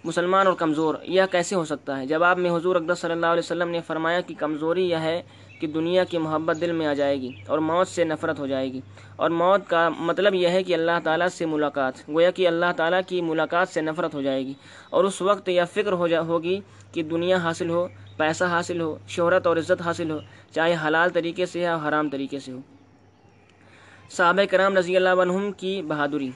[0.04, 3.42] مسلمان اور کمزور، یہ کیسے ہو سکتا ہے؟ جواب میں حضور اقدس صلی اللہ علیہ
[3.44, 5.22] وسلم نے فرمایا کہ کمزوری یہ ہے
[5.60, 8.72] کہ دنیا کی محبت دل میں آ جائے گی اور موت سے نفرت ہو جائے
[8.72, 8.80] گی۔
[9.16, 13.00] اور موت کا مطلب یہ ہے کہ اللہ تعالیٰ سے ملاقات، گویا کہ اللہ تعالیٰ
[13.06, 14.52] کی ملاقات سے نفرت ہو جائے گی
[14.90, 16.60] اور اس وقت یہ فکر ہو جا ہوگی
[16.92, 20.18] کہ دنیا حاصل ہو، پیسہ حاصل ہو، شہرت اور عزت حاصل ہو،
[20.50, 22.58] چاہے حلال طریقے سے یا حرام طریقے سے ہو۔
[24.10, 26.30] صحابہ کرام رضی اللہ عنہم کی بہادری۔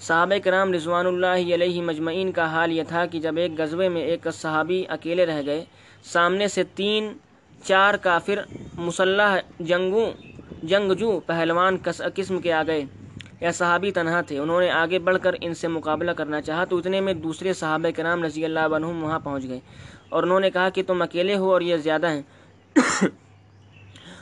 [0.00, 4.02] صحابہ کرام رضوان اللہ علیہ مجمعین کا حال یہ تھا کہ جب ایک غزوے میں
[4.02, 5.64] ایک صحابی اکیلے رہ گئے،
[6.04, 7.12] سامنے سے تین،
[7.64, 8.38] چار کافر،
[8.74, 10.10] مسلح جنگوں،
[10.62, 11.76] جنگجو پہلوان
[12.14, 12.84] قسم کے آ گئے۔
[13.40, 16.78] یا صحابی تنہا تھے، انہوں نے آگے بڑھ کر ان سے مقابلہ کرنا چاہا تو
[16.78, 19.60] اتنے میں دوسرے صحابہ کرام رضی اللہ عنہم وہاں پہنچ گئے۔
[20.08, 22.22] اور انہوں نے کہا کہ تم اکیلے ہو اور یہ زیادہ ہیں۔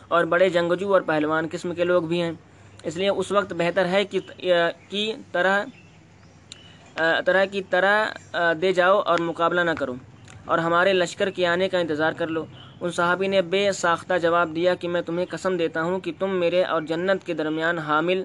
[0.08, 2.32] اور بڑے جنگجو اور پہلوان قسم کے لوگ بھی ہیں۔
[2.82, 4.18] اس لیے اس وقت بہتر ہے کہ،
[4.88, 5.64] کی طرح
[7.26, 8.06] طرح کی طرح،
[8.60, 9.94] دے جاؤ اور مقابلہ نہ کرو۔
[10.44, 12.44] اور ہمارے لشکر کے آنے کا انتظار کر لو۔
[12.80, 16.30] ان صحابی نے بے ساختہ جواب دیا کہ میں تمہیں قسم دیتا ہوں کہ تم
[16.30, 18.24] میرے اور جنت کے درمیان حامل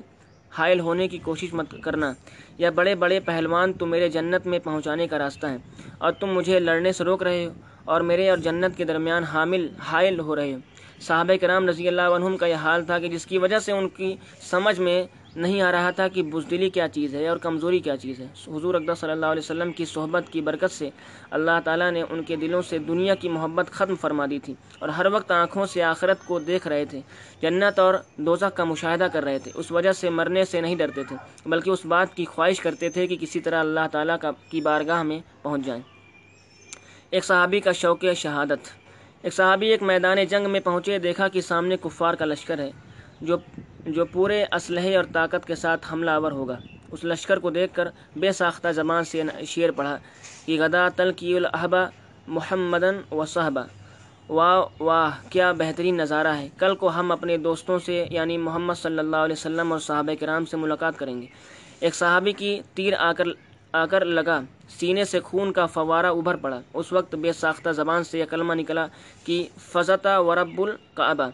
[0.52, 2.12] حائل ہونے کی کوشش مت کرنا،
[2.58, 5.58] یا بڑے بڑے پہلوان تو میرے جنت میں پہنچانے کا راستہ ہے
[5.98, 7.52] اور تم مجھے لڑنے سے روک رہے ہو،
[7.86, 10.60] اور میرے اور جنت کے درمیان حامل، حائل ہو رہے ہو۔
[11.02, 13.90] صحابہ کرام رضی اللہ عنہم کا یہ حال تھا کہ جس کی وجہ سے ان
[13.90, 15.04] کی سمجھ میں
[15.36, 18.76] نہیں آ رہا تھا کہ بزدلی کیا چیز ہے اور کمزوری کیا چیز ہے۔ حضور
[18.76, 20.90] اقدہ صلی اللہ علیہ وسلم کی صحبت کی برکت سے
[21.32, 24.90] اللہ تعالیٰ نے ان کے دلوں سے دنیا کی محبت ختم فرما دی تھی اور
[24.90, 27.02] ہر وقت آنکھوں سے آخرت کو دیکھ رہے تھے،
[27.42, 31.04] جنت اور دوزہ کا مشاہدہ کر رہے تھے۔ اس وجہ سے مرنے سے نہیں ڈرتے
[31.04, 34.62] تھے، بلکہ اس بات کی خواہش کرتے تھے کہ کسی طرح اللہ تعالیٰ کا کی
[34.62, 35.82] بارگاہ میں پہنچ جائیں۔
[37.10, 38.79] ایک صحابی کا شوق شہادت۔
[39.22, 42.70] ایک صحابی ایک میدان جنگ میں پہنچے، دیکھا کہ سامنے کفار کا لشکر ہے،
[43.22, 43.38] جو
[43.86, 46.58] جو پورے اسلحے اور طاقت کے ساتھ حملہ آور ہوگا۔
[46.92, 49.98] اس لشکر کو دیکھ کر بے ساختہ زبان سے شعر پڑھا
[50.46, 51.84] کہ غدا تلقی الحبا
[52.28, 53.64] محمدن و صحبہ
[54.30, 59.00] واہ واہ، کیا بہترین نظارہ ہے۔ کل کو ہم اپنے دوستوں سے یعنی محمد صلی
[59.00, 61.28] اللہ علیہ وسلم اور صحابہ کرام سے ملاقات کریں گے۔
[61.80, 63.26] ایک صحابی کی تیر آ کر
[63.72, 68.04] آ کر لگا۔ سینے سے خون کا فوارہ ابھر پڑا۔ اس وقت بے ساختہ زبان
[68.04, 68.88] سے یہ کلمہ نکلا
[69.24, 71.30] کہ فضتا ورب القعبہ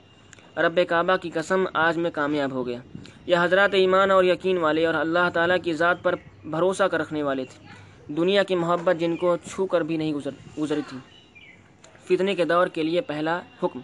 [0.58, 2.80] رب کعبہ کی قسم آج میں کامیاب ہو گیا۔
[3.26, 6.16] یہ حضرات ایمان اور یقین والے اور اللہ تعالیٰ کی ذات پر
[6.46, 7.68] بھروسہ کر رکھنے والے تھے۔
[8.14, 10.98] دنیا کی محبت جن کو چھو کر بھی نہیں گزر گزری تھی۔
[12.04, 13.80] فتنے کے دور کے لیے پہلا حکم۔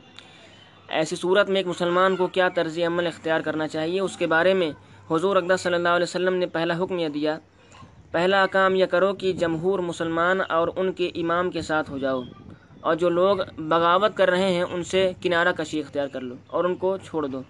[0.87, 4.53] ایسی صورت میں ایک مسلمان کو کیا طرز عمل اختیار کرنا چاہیے؟ اس کے بارے
[4.53, 4.71] میں
[5.11, 7.39] حضور اقدہ صلی اللہ علیہ وسلم نے پہلا حکم یہ دیا
[8.11, 12.21] پہلا کام یہ کرو کہ جمہور مسلمان اور ان کے امام کے ساتھ ہو جاؤ
[12.81, 16.63] اور جو لوگ بغاوت کر رہے ہیں ان سے کنارہ کشی اختیار کر لو اور
[16.63, 17.41] ان کو چھوڑ دو۔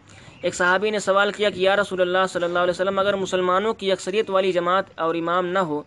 [0.41, 3.73] ایک صحابی نے سوال کیا کہ یا رسول اللہ صلی اللہ علیہ وسلم، اگر مسلمانوں
[3.73, 5.81] کی اکثریت والی جماعت اور امام نہ ہو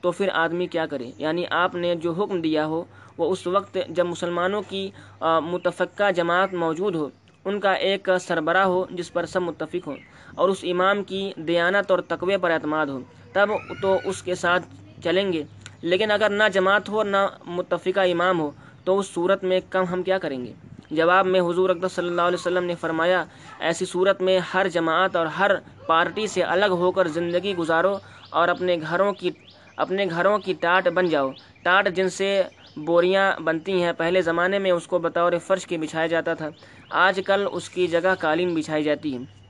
[0.00, 2.82] تو پھر آدمی کیا کرے؟ یعنی آپ نے جو حکم دیا ہو،
[3.18, 4.88] وہ اس وقت جب مسلمانوں کی
[5.20, 7.08] متفقہ جماعت موجود ہو،
[7.44, 9.96] ان کا ایک سربراہ ہو جس پر سب متفق ہوں
[10.34, 13.00] اور اس امام کی دیانت اور تقوی پر اعتماد ہو۔
[13.32, 13.48] تب
[13.82, 14.62] تو اس کے ساتھ
[15.04, 15.42] چلیں گے۔
[15.82, 18.50] لیکن اگر نہ جماعت ہو نہ متفقہ امام ہو،
[18.84, 20.52] تو اس صورت میں کم ہم کیا کریں گے؟
[20.90, 23.24] جواب میں حضور اقدس صلی اللہ علیہ وسلم نے فرمایا،
[23.60, 25.50] ایسی صورت میں ہر جماعت اور ہر
[25.86, 27.96] پارٹی سے الگ ہو کر زندگی گزارو
[28.30, 29.30] اور اپنے گھروں کی،
[29.76, 31.30] اپنے گھروں کی ٹاٹ بن جاؤ۔
[31.62, 32.42] ٹاٹ جن سے
[32.76, 36.48] بوریاں بنتی ہیں، پہلے زمانے میں اس کو بطور فرش کے بچھایا جاتا تھا،
[36.90, 39.41] آج کل اس کی جگہ قالین بچھائی جاتی ہے۔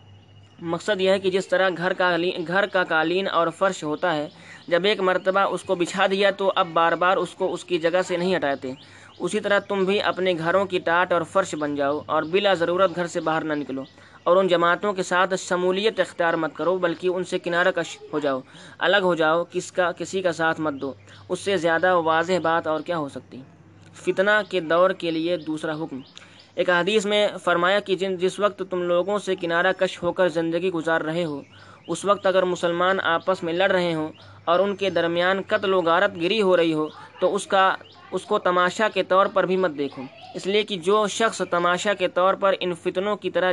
[0.62, 2.16] مقصد یہ ہے کہ جس طرح گھر کا
[2.48, 4.28] گھر کا قالین اور فرش ہوتا ہے،
[4.68, 7.78] جب ایک مرتبہ اس کو بچھا دیا تو اب بار بار اس کو اس کی
[7.78, 8.72] جگہ سے نہیں ہٹاتے۔
[9.18, 12.96] اسی طرح تم بھی اپنے گھروں کی ٹاٹ اور فرش بن جاؤ اور بلا ضرورت
[12.96, 13.82] گھر سے باہر نہ نکلو۔
[14.24, 18.18] اور ان جماعتوں کے ساتھ شمولیت اختیار مت کرو، بلکہ ان سے کنارہ کش ہو
[18.18, 18.40] جاؤ،
[18.78, 20.92] الگ ہو جاؤ، کس کا کسی کا ساتھ مت دو۔
[21.28, 23.42] اس سے زیادہ واضح بات اور کیا ہو سکتی؟
[23.94, 26.00] فتنہ کے دور کے لیے دوسرا حکم۔
[26.57, 30.28] ایک حدیث میں فرمایا کہ جن جس وقت تم لوگوں سے کنارہ کش ہو کر
[30.28, 31.40] زندگی گزار رہے ہو،
[31.86, 34.09] اس وقت اگر مسلمان آپس میں لڑ رہے ہوں
[34.44, 36.88] اور ان کے درمیان قتل و غارت گری ہو رہی ہو،
[37.20, 37.74] تو اس کا
[38.11, 40.03] اس کو تماشا کے طور پر بھی مت دیکھو۔
[40.34, 43.53] اس لیے کہ جو شخص تماشا کے طور پر ان فتنوں کی طرح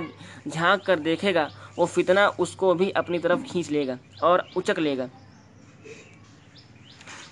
[0.54, 1.48] جھانک کر دیکھے گا،
[1.78, 5.06] وہ فتنہ اس کو بھی اپنی طرف کھینچ لے گا اور اچک لے گا۔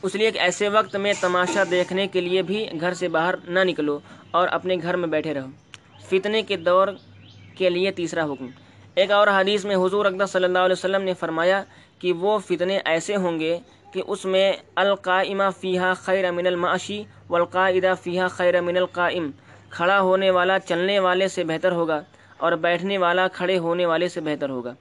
[0.03, 3.59] اس لیے کہ ایسے وقت میں تماشا دیکھنے کے لیے بھی گھر سے باہر نہ
[3.59, 3.99] نکلو۔
[4.31, 5.47] اور اپنے گھر میں بیٹھے رہو۔
[6.09, 6.87] فتنے کے دور
[7.57, 8.47] کے لیے تیسرا حکم۔
[8.95, 11.63] ایک اور حدیث میں حضور اقدس صلی اللہ علیہ وسلم نے فرمایا
[11.99, 13.59] کہ وہ فتنے ایسے ہوں گے
[13.93, 19.31] کہ اس میں القائمہ فیحہ خیر من المعاشی والقائدہ فیحہ خیر من القائم۔
[19.69, 22.01] کھڑا ہونے والا، چلنے والے سے بہتر ہوگا
[22.37, 24.73] اور بیٹھنے والا کھڑے ہونے والے سے بہتر ہوگا۔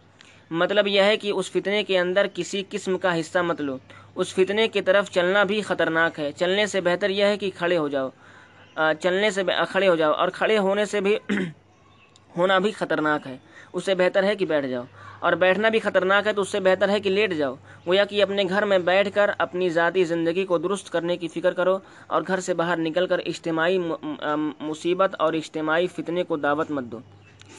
[0.50, 3.76] مطلب یہ ہے کہ اس فتنے کے اندر کسی قسم کا حصہ مت لو۔
[4.14, 7.76] اس فتنے کی طرف چلنا بھی خطرناک ہے۔ چلنے سے بہتر یہ ہے کہ کھڑے
[7.76, 8.08] ہو جاؤ۔
[9.00, 11.16] چلنے سے کھڑے ہو جاؤ اور کھڑے ہونے سے بھی
[12.36, 13.36] ہونا بھی خطرناک ہے۔
[13.72, 14.84] اس سے بہتر ہے کہ بیٹھ جاؤ۔
[15.20, 17.54] اور بیٹھنا بھی خطرناک ہے تو اس سے بہتر ہے کہ لیٹ جاؤ۔
[17.86, 21.52] گویا کہ اپنے گھر میں بیٹھ کر اپنی ذاتی زندگی کو درست کرنے کی فکر
[21.52, 23.78] کرو اور گھر سے باہر نکل کر اجتماعی
[24.60, 26.98] مصیبت اور اجتماعی فتنے کو دعوت مت دو۔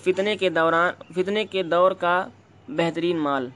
[0.03, 2.27] فتنے کے دوران، فتنے کے دور کا
[2.69, 3.49] بہترین مال۔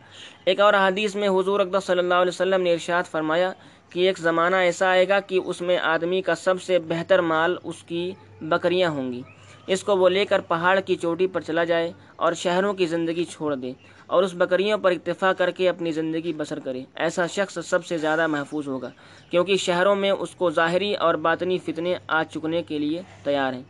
[0.45, 3.51] ایک اور حدیث میں حضور اقدس صلی اللہ علیہ وسلم نے ارشاد فرمایا
[3.92, 7.56] کہ ایک زمانہ ایسا آئے گا کہ اس میں آدمی کا سب سے بہتر مال
[7.64, 8.12] اس کی
[8.42, 9.22] بکریاں ہوں گی۔
[9.68, 13.24] اس کو وہ لے کر پہاڑ کی چوٹی پر چلا جائے اور شہروں کی زندگی
[13.24, 13.72] چھوڑ دے
[14.08, 17.98] اور اس بکریوں پر اکتفا کر کے اپنی زندگی بسر کرے۔ ایسا شخص سب سے
[17.98, 18.89] زیادہ محفوظ ہوگا،
[19.30, 23.64] کیونکہ شہروں میں اس کو ظاہری اور باطنی فتنے آ چکنے کے لیے تیار ہیں،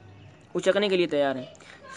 [0.55, 1.45] اچکنے کے لیے تیار ہیں۔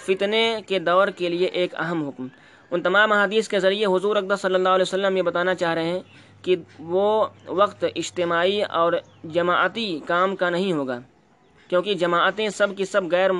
[0.07, 2.27] فتنے کے دور کے لیے ایک اہم حکم۔
[2.71, 5.85] ان تمام حدیث کے ذریعے حضور اقدس صلی اللہ علیہ وسلم یہ بتانا چاہ رہے
[5.85, 6.01] ہیں
[6.45, 8.93] کہ وہ وقت اجتماعی اور
[9.25, 10.99] جماعتی کام کا نہیں ہوگا،
[11.69, 13.31] کیونکہ جماعتیں سب کی سب غیر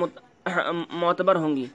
[0.93, 1.65] معتبر ہوں گی۔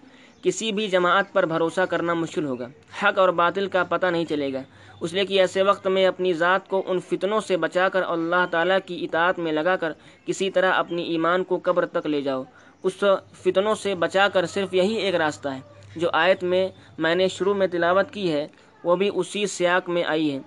[0.43, 2.69] کسی بھی جماعت پر بھروسہ کرنا مشکل ہوگا۔
[3.03, 4.63] حق اور باطل کا پتہ نہیں چلے گا۔
[5.01, 8.45] اس لیے کہ ایسے وقت میں اپنی ذات کو ان فتنوں سے بچا کر اللہ
[8.51, 9.93] تعالیٰ کی اطاعت میں لگا کر
[10.27, 12.43] کسی طرح اپنی ایمان کو قبر تک لے جاؤ۔
[12.83, 13.05] اس
[13.43, 15.61] فتنوں سے بچا کر صرف یہی ایک راستہ ہے،
[15.97, 16.69] جو آیت میں
[16.99, 18.47] میں نے شروع میں تلاوت کی ہے،
[18.85, 20.39] وہ بھی اسی سیاق میں آئی ہے۔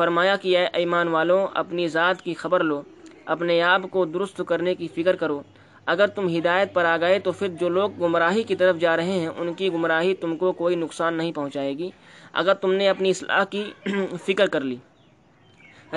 [0.00, 2.82] فرمایا کہ اے ایمان والوں، اپنی ذات کی خبر لو،
[3.24, 5.40] اپنے آپ کو درست کرنے کی فکر کرو۔
[5.86, 9.18] اگر تم ہدایت پر آ گئے تو پھر جو لوگ گمراہی کی طرف جا رہے
[9.18, 11.90] ہیں، ان کی گمراہی تم کو کوئی نقصان نہیں پہنچائے گی۔
[12.32, 13.64] اگر تم نے اپنی اصلاح کی
[14.26, 14.76] فکر کر لی۔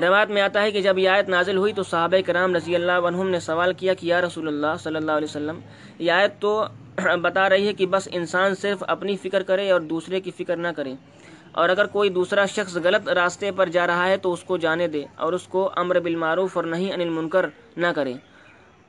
[0.02, 3.08] روایت میں آتا ہے کہ جب یہ آیت نازل ہوئی تو صحابہ کرام رضی اللہ
[3.08, 5.60] عنہم نے سوال کیا کہ یا رسول اللہ صلی اللہ علیہ وسلم،
[6.00, 6.66] یہ آیت تو
[7.22, 10.68] بتا رہی ہے کہ بس انسان صرف اپنی فکر کرے اور دوسرے کی فکر نہ
[10.76, 10.94] کرے۔
[11.54, 14.88] اور اگر کوئی دوسرا شخص غلط راستے پر جا رہا ہے تو اس کو جانے
[14.88, 17.46] دے اور اس کو امر بالمعروف اور نہیں انل منکر
[17.78, 18.14] نہ کرے۔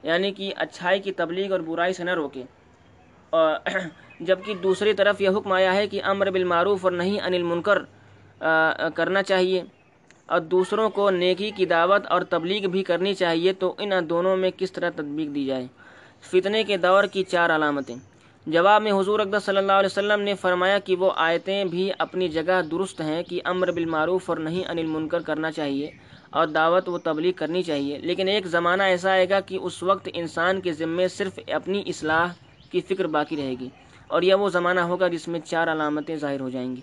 [0.02, 2.42] یعنی کہ اچھائی کی تبلیغ اور برائی سے نہ روکے۔
[3.30, 3.56] اور
[4.20, 7.78] جبکہ دوسری طرف یہ حکم آیا ہے کہ امر بالمعروف اور نہیں انل منکر
[8.94, 9.62] کرنا چاہیے۔
[10.26, 14.50] اور دوسروں کو نیکی کی دعوت اور تبلیغ بھی کرنی چاہیے تو ان دونوں میں
[14.56, 15.66] کس طرح تدبیق دی جائے؟
[16.20, 18.13] فتنے کے دور کی چار علامتیں۔
[18.46, 22.28] جواب میں حضور اقدس صلی اللہ علیہ وسلم نے فرمایا کہ وہ آیتیں بھی اپنی
[22.28, 25.90] جگہ درست ہیں کہ امر بالمعروف اور نہیں انل منکر کرنا چاہیے
[26.30, 30.08] اور دعوت و تبلیغ کرنی چاہیے۔ لیکن ایک زمانہ ایسا آئے گا کہ اس وقت
[30.14, 32.26] انسان کے ذمے صرف اپنی اصلاح
[32.70, 33.68] کی فکر باقی رہے گی
[34.06, 36.80] اور یہ وہ زمانہ ہوگا جس میں چار علامتیں ظاہر ہو جائیں گی۔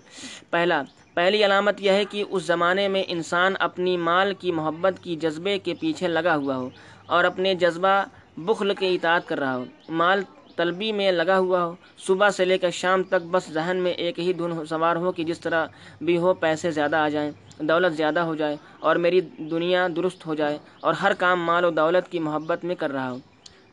[0.50, 0.82] پہلا،
[1.14, 5.58] پہلی علامت یہ ہے کہ اس زمانے میں انسان اپنی مال کی محبت کی جذبے
[5.58, 6.70] کے پیچھے لگا ہوا ہو
[7.06, 8.02] اور اپنے جذبہ
[8.36, 10.22] بخل کے اطاعت کر رہا ہو۔ مال
[10.62, 14.18] طلبی میں لگا ہوا ہو۔ صبح سے لے کر شام تک بس ذہن میں ایک
[14.18, 15.66] ہی دھن سوار ہو کہ جس طرح
[16.00, 20.34] بھی ہو پیسے زیادہ آ جائیں، دولت زیادہ ہو جائے اور میری دنیا درست ہو
[20.34, 23.18] جائے اور ہر کام مال و دولت کی محبت میں کر رہا ہو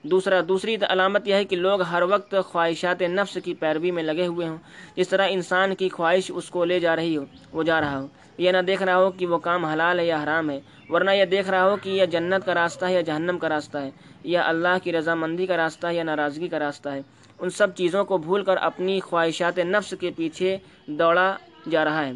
[0.04, 4.28] دوسرا، دوسری علامت یہ ہے کہ لوگ ہر وقت خواہشات نفس کی پیروی میں لگے
[4.28, 4.58] ہوئے ہوں۔
[4.96, 8.08] جس طرح انسان کی خواہش اس کو لے جا رہی ہو، وہ جا رہا ہو۔
[8.40, 10.60] یہ نہ دیکھ رہا ہو کہ وہ کام حلال ہے یا حرام ہے،
[10.90, 13.78] ورنہ یہ دیکھ رہا ہو کہ یہ جنت کا راستہ ہے یا جہنم کا راستہ
[13.78, 13.90] ہے،
[14.24, 17.02] یا اللہ کی رضامندی کا راستہ ہے یا ناراضگی کا راستہ ہے۔
[17.40, 21.28] ان سب چیزوں کو بھول کر اپنی خواہشات نفس کے پیچھے دوڑا
[21.72, 22.12] جا رہا ہے۔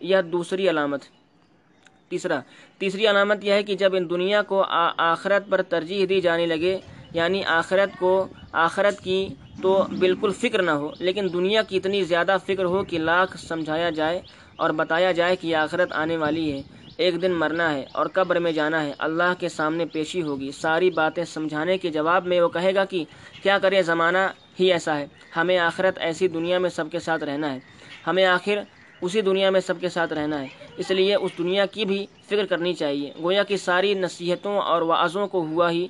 [0.00, 1.02] یہ دوسری علامت۔
[2.08, 2.40] تیسرا،
[2.78, 4.62] تیسری علامت یہ ہے کہ جب ان دنیا کو
[4.96, 6.76] آخرت پر ترجیح دی جانے لگے
[7.12, 9.26] یعنی آخرت کو، آخرت کی
[9.62, 13.90] تو بالکل فکر نہ ہو، لیکن دنیا کی اتنی زیادہ فکر ہو کہ لاکھ سمجھایا
[13.90, 14.20] جائے
[14.56, 16.62] اور بتایا جائے کہ آخرت آنے والی ہے۔
[16.96, 20.90] ایک دن مرنا ہے اور قبر میں جانا ہے۔ اللہ کے سامنے پیشی ہوگی۔ ساری
[20.90, 23.04] باتیں سمجھانے کے جواب میں وہ کہے گا کہ
[23.42, 24.18] کیا کرے، زمانہ
[24.60, 27.58] ہی ایسا ہے۔ ہمیں آخرت ایسی دنیا میں سب کے ساتھ رہنا ہے۔
[28.06, 28.58] ہمیں آخر
[29.00, 30.46] اسی دنیا میں سب کے ساتھ رہنا ہے۔
[30.76, 35.26] اس لیے اس دنیا کی بھی فکر کرنی چاہیے۔ گویا کہ ساری نصیحتوں اور وعظوں
[35.26, 35.86] کو ہوا ہی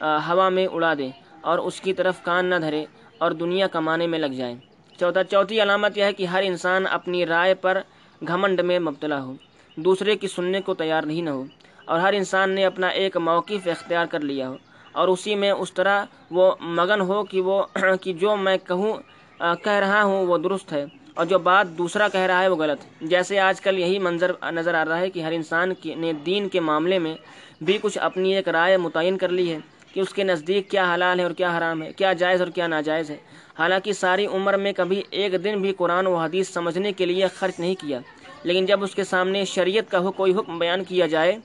[0.00, 1.08] ہوا میں اڑا دے
[1.40, 2.84] اور اس کی طرف کان نہ دھرے
[3.18, 4.56] اور دنیا کمانے میں لگ جائیں
[4.98, 7.80] چوتھا، چوتھی علامت یہ ہے کہ ہر انسان اپنی رائے پر
[8.28, 9.34] گھمنڈ میں مبتلا ہو۔
[9.76, 11.44] دوسرے کی سننے کو تیار نہیں نہ ہو۔
[11.84, 14.56] اور ہر انسان نے اپنا ایک موقف اختیار کر لیا ہو۔
[14.92, 17.62] اور اسی میں اس طرح وہ مگن ہو کہ وہ
[18.00, 18.92] کہ جو میں کہوں
[19.38, 22.78] کہہ رہا ہوں، وہ درست ہے۔ اور جو بات دوسرا کہہ رہا ہے، وہ غلط
[23.00, 26.60] جیسے آج کل یہی منظر نظر آ رہا ہے کہ ہر انسان نے دین کے
[26.60, 27.14] معاملے میں
[27.62, 29.58] بھی کچھ اپنی ایک رائے متعین کر لی ہے
[29.92, 32.66] کہ اس کے نزدیک کیا حلال ہے اور کیا حرام ہے، کیا جائز اور کیا
[32.66, 33.16] ناجائز ہے۔
[33.60, 37.60] حالانکہ ساری عمر میں کبھی ایک دن بھی قرآن و حدیث سمجھنے کے لیے خرچ
[37.60, 38.00] نہیں کیا۔
[38.42, 41.38] لیکن جب اس کے سامنے شریعت کا کوئی حکم بیان کیا جائے،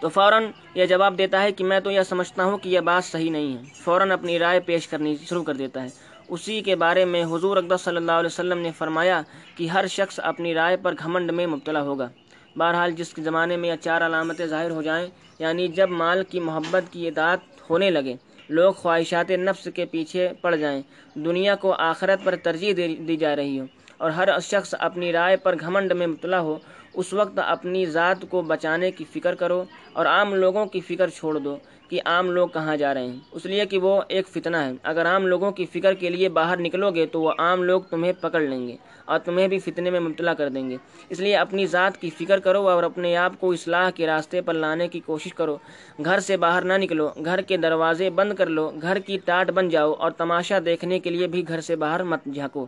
[0.00, 3.04] تو فوراً یہ جواب دیتا ہے کہ میں تو یہ سمجھتا ہوں کہ یہ بات
[3.04, 5.88] صحیح نہیں ہے۔ فوراً اپنی رائے پیش کرنی شروع کر دیتا ہے۔
[6.28, 9.22] اسی کے بارے میں حضور اقدس صلی اللہ علیہ وسلم نے فرمایا
[9.56, 12.08] کہ ہر شخص اپنی رائے پر گھمنڈ میں مبتلا ہوگا۔
[12.56, 16.92] بہرحال جس زمانے میں یہ چار علامتیں ظاہر ہو جائیں یعنی جب مال کی محبت
[16.92, 17.38] کی اطاعت
[17.70, 18.14] ہونے لگے
[18.56, 20.80] لوگ خواہشات نفس کے پیچھے پڑ جائیں۔
[21.14, 22.72] دنیا کو آخرت پر ترجیح
[23.08, 23.64] دی جا رہی ہو
[23.98, 26.58] اور ہر شخص اپنی رائے پر گھمنڈ میں مبتلا ہو۔
[26.94, 31.38] اس وقت اپنی ذات کو بچانے کی فکر کرو اور عام لوگوں کی فکر چھوڑ
[31.38, 31.56] دو۔
[31.92, 35.06] کہ عام لوگ کہاں جا رہے ہیں۔ اس لیے کہ وہ ایک فتنہ ہے۔ اگر
[35.06, 38.40] عام لوگوں کی فکر کے لیے باہر نکلو گے تو وہ عام لوگ تمہیں پکڑ
[38.40, 40.76] لیں گے اور تمہیں بھی فتنے میں مبتلا کر دیں گے۔
[41.08, 44.54] اس لیے اپنی ذات کی فکر کرو اور اپنے آپ کو اصلاح کے راستے پر
[44.54, 45.58] لانے کی کوشش کرو۔
[46.04, 49.68] گھر سے باہر نہ نکلو، گھر کے دروازے بند کر لو، گھر کی ٹاٹ بن
[49.68, 52.66] جاؤ اور تماشا دیکھنے کے لیے بھی گھر سے باہر مت جھانکو۔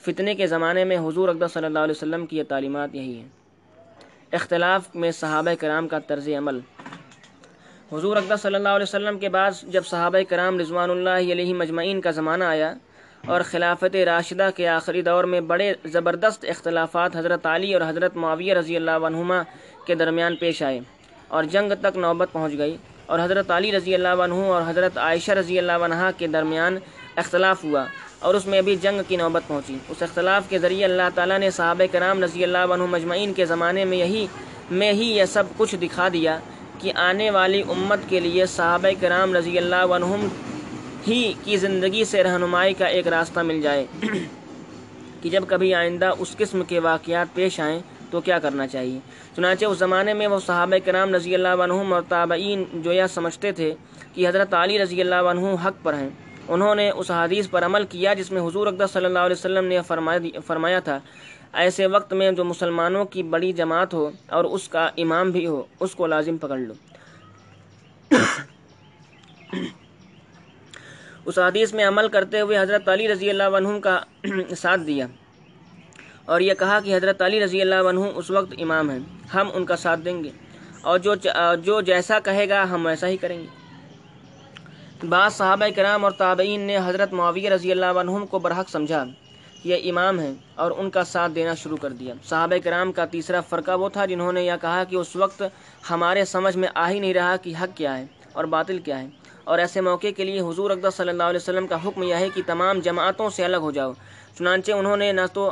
[0.00, 3.28] فتنے کے زمانے میں حضور اقدس صلی اللہ علیہ وسلم کی یہ تعلیمات یہی ہیں۔
[4.32, 6.58] اختلاف میں صحابہ کرام کا طرز عمل۔
[7.92, 12.00] حضور اقدس صلی اللہ علیہ وسلم کے بعد جب صحابہ کرام رضوان اللہ علیہ مجمعین
[12.00, 12.72] کا زمانہ آیا
[13.26, 18.54] اور خلافت راشدہ کے آخری دور میں بڑے زبردست اختلافات حضرت علی اور حضرت معاویہ
[18.54, 19.42] رضی اللہ عنہما
[19.86, 20.80] کے درمیان پیش آئے
[21.28, 22.76] اور جنگ تک نوبت پہنچ گئی
[23.06, 26.78] اور حضرت علی رضی اللہ عنہ اور حضرت عائشہ رضی اللہ عنہ کے درمیان
[27.16, 27.84] اختلاف ہوا
[28.18, 31.50] اور اس میں بھی جنگ کی نوبت پہنچی۔ اس اختلاف کے ذریعے اللہ تعالیٰ نے
[31.50, 34.26] صحابہ کرام رضی اللہ عنہ مجمعین کے زمانے میں یہی
[34.70, 36.38] میں ہی یہ سب کچھ دکھا دیا
[36.86, 40.28] کہ آنے والی امت کے لیے صحابہ کرام رضی اللہ عنہم
[41.08, 43.86] ہی کی زندگی سے رہنمائی کا ایک راستہ مل جائے۔
[45.22, 47.80] کہ جب کبھی آئندہ اس قسم کے واقعات پیش آئیں
[48.10, 48.98] تو کیا کرنا چاہیے؟
[49.36, 53.52] چنانچہ اس زمانے میں وہ صحابہ کرام رضی اللہ عنہم اور تابعین جو یہ سمجھتے
[53.52, 53.74] تھے
[54.14, 56.10] کہ حضرت علی رضی اللہ عنہ حق پر ہیں۔
[56.48, 59.64] انہوں نے اس حدیث پر عمل کیا جس میں حضور اقدس صلی اللہ علیہ وسلم
[59.64, 59.78] نے
[60.46, 60.98] فرمایا تھا
[61.56, 65.62] ایسے وقت میں جو مسلمانوں کی بڑی جماعت ہو اور اس کا امام بھی ہو،
[65.80, 66.74] اس کو لازم پکڑ لو۔
[71.24, 74.00] اس حدیث میں عمل کرتے ہوئے حضرت علی رضی اللہ عنہ کا
[74.56, 75.06] ساتھ دیا۔
[76.24, 78.98] اور یہ کہا کہ حضرت علی رضی اللہ عنہ اس وقت امام ہیں،
[79.34, 80.30] ہم ان کا ساتھ دیں گے۔
[80.80, 81.14] اور جو
[81.64, 83.46] جو جیسا کہے گا، ہم ویسا ہی کریں گے۔
[85.06, 89.04] بعض صحابہ کرام اور تابعین نے حضرت معاویہ رضی اللہ عنہ کو برحق سمجھا۔
[89.66, 93.40] یہ امام ہیں اور ان کا ساتھ دینا شروع کر دیا۔ صحابہ کرام کا تیسرا
[93.40, 95.42] فرقہ وہ تھا جنہوں نے یہ کہا کہ اس وقت
[95.90, 99.08] ہمارے سمجھ میں آ ہی نہیں رہا کہ حق کیا ہے اور باطل کیا ہے۔
[99.44, 102.28] اور ایسے موقع کے لیے حضور اقدس صلی اللہ علیہ وسلم کا حکم یہ ہے
[102.34, 103.92] کہ تمام جماعتوں سے الگ ہو جاؤ۔
[104.38, 105.50] چنانچہ انہوں نے نہ تو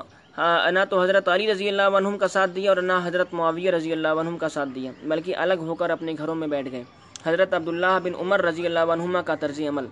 [0.71, 3.93] نہ تو حضرت علی رضی اللہ عنہم کا ساتھ دیا اور نہ حضرت معاویہ رضی
[3.93, 6.83] اللہ عنہم کا ساتھ دیا، بلکہ الگ ہو کر اپنے گھروں میں بیٹھ گئے۔
[7.27, 9.87] حضرت عبداللہ بن عمر رضی اللہ عنہما کا طرز عمل۔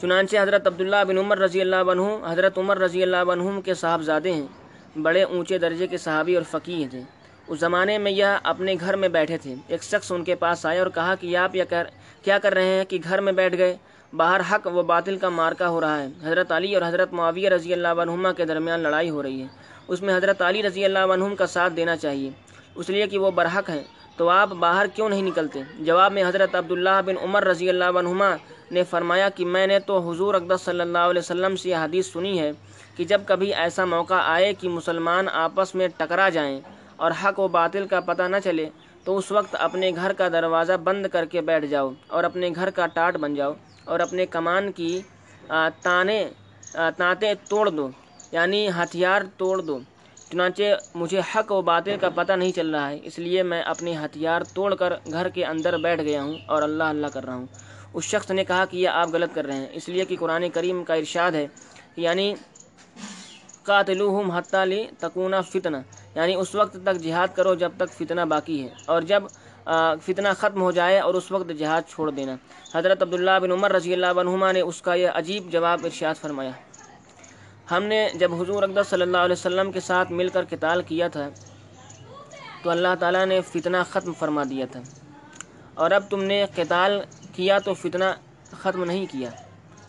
[0.00, 4.32] چنانچہ حضرت عبداللہ بن عمر رضی اللہ عنہ، حضرت عمر رضی اللہ عنہ کے صاحبزادے
[4.32, 4.46] ہیں،
[4.98, 7.00] بڑے اونچے درجے کے صحابی اور فقیر تھے۔
[7.46, 10.78] اس زمانے میں یہ اپنے گھر میں بیٹھے تھے۔ ایک شخص ان کے پاس آئے
[10.78, 11.84] اور کہا کہ آپ یہ کر،
[12.22, 13.76] کیا کر رہے ہیں کہ گھر میں بیٹھ گئے؟
[14.12, 17.72] باہر حق و باطل کا مارکا ہو رہا ہے۔ حضرت علی اور حضرت معاویہ رضی
[17.72, 19.46] اللہ عنہما کے درمیان لڑائی ہو رہی ہے۔
[19.88, 22.30] اس میں حضرت علی رضی اللہ عنہم کا ساتھ دینا چاہیے۔
[22.74, 23.84] اس لیے کہ وہ برحق ہیں۔
[24.16, 28.36] تو آپ باہر کیوں نہیں نکلتے؟ جواب میں حضرت عبداللہ بن عمر رضی اللہ عنہما
[28.70, 32.12] نے فرمایا کہ میں نے تو حضور اقدس صلی اللہ علیہ وسلم سے یہ حدیث
[32.12, 32.50] سنی ہے
[32.96, 36.60] کہ جب کبھی ایسا موقع آئے کہ مسلمان آپس میں ٹکرا جائیں
[36.96, 38.68] اور حق و باطل کا پتہ نہ چلے،
[39.04, 42.70] تو اس وقت اپنے گھر کا دروازہ بند کر کے بیٹھ جاؤ اور اپنے گھر
[42.70, 43.52] کا ٹاٹ بن جاؤ
[43.84, 44.98] اور اپنے کمان کی
[45.82, 46.24] تانے
[46.96, 47.88] تانتے توڑ دو
[48.32, 49.78] یعنی ہتھیار توڑ دو۔
[50.30, 50.62] چنانچہ
[50.94, 54.42] مجھے حق و باطل کا پتہ نہیں چل رہا ہے، اس لیے میں اپنے ہتھیار
[54.54, 57.46] توڑ کر گھر کے اندر بیٹھ گیا ہوں اور اللہ اللہ کر رہا ہوں۔
[57.96, 60.48] اس شخص نے کہا کہ یہ آپ غلط کر رہے ہیں، اس لیے کہ قرآن
[60.54, 61.46] کریم کا ارشاد ہے
[61.96, 62.34] یعنی
[63.64, 65.76] قاتلوہم حتی لی تکونا فتنہ
[66.14, 69.22] یعنی اس وقت تک جہاد کرو جب تک فتنہ باقی ہے، اور جب
[70.04, 72.34] فتنہ ختم ہو جائے اور اس وقت جہاد چھوڑ دینا۔
[72.74, 76.50] حضرت عبداللہ بن عمر رضی اللہ عنہما نے اس کا یہ عجیب جواب ارشاد فرمایا۔
[77.70, 81.08] ہم نے جب حضور اقدس صلی اللہ علیہ وسلم کے ساتھ مل کر قتال کیا
[81.08, 81.28] تھا،
[82.62, 84.80] تو اللہ تعالیٰ نے فتنہ ختم فرما دیا تھا۔
[85.74, 87.00] اور اب تم نے قتال
[87.36, 88.04] کیا تو فتنہ
[88.52, 89.30] ختم نہیں کیا،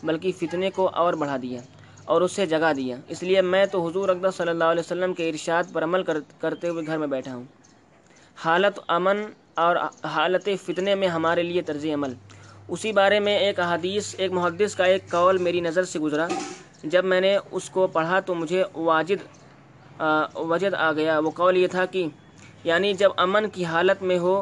[0.03, 1.61] بلکہ فتنے کو اور بڑھا دیا
[2.05, 5.13] اور اس سے جگہ دیا۔ اس لیے میں تو حضور اقدس صلی اللہ علیہ وسلم
[5.13, 6.03] کے ارشاد پر عمل
[6.39, 7.43] کرتے ہوئے گھر میں بیٹھا ہوں۔
[8.37, 9.21] حالت امن
[9.55, 9.75] اور
[10.05, 12.13] حالت فتنے میں ہمارے لیے طرز عمل۔
[12.67, 16.27] اسی بارے میں ایک حدیث ایک محدث کا ایک قول میری نظر سے گزرا۔
[16.83, 19.25] جب میں نے اس کو پڑھا تو مجھے واجد
[20.49, 22.05] وجد آ گیا۔ وہ قول یہ تھا کہ
[22.63, 24.35] یعنی جب امن کی حالت میں ہو،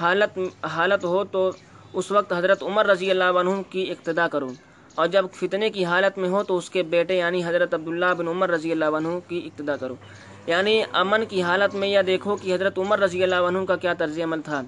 [0.00, 0.38] حالت
[0.74, 1.50] حالت ہو تو
[1.92, 4.48] اس وقت حضرت عمر رضی اللہ عنہ کی اقتدا کرو
[4.94, 8.28] اور جب فتنے کی حالت میں ہو تو اس کے بیٹے یعنی حضرت عبداللہ بن
[8.28, 9.94] عمر رضی اللہ عنہ کی اقتدا کرو
[10.46, 13.94] یعنی امن کی حالت میں یہ دیکھو کہ حضرت عمر رضی اللہ عنہ کا کیا
[13.94, 14.62] طرز عمل تھا۔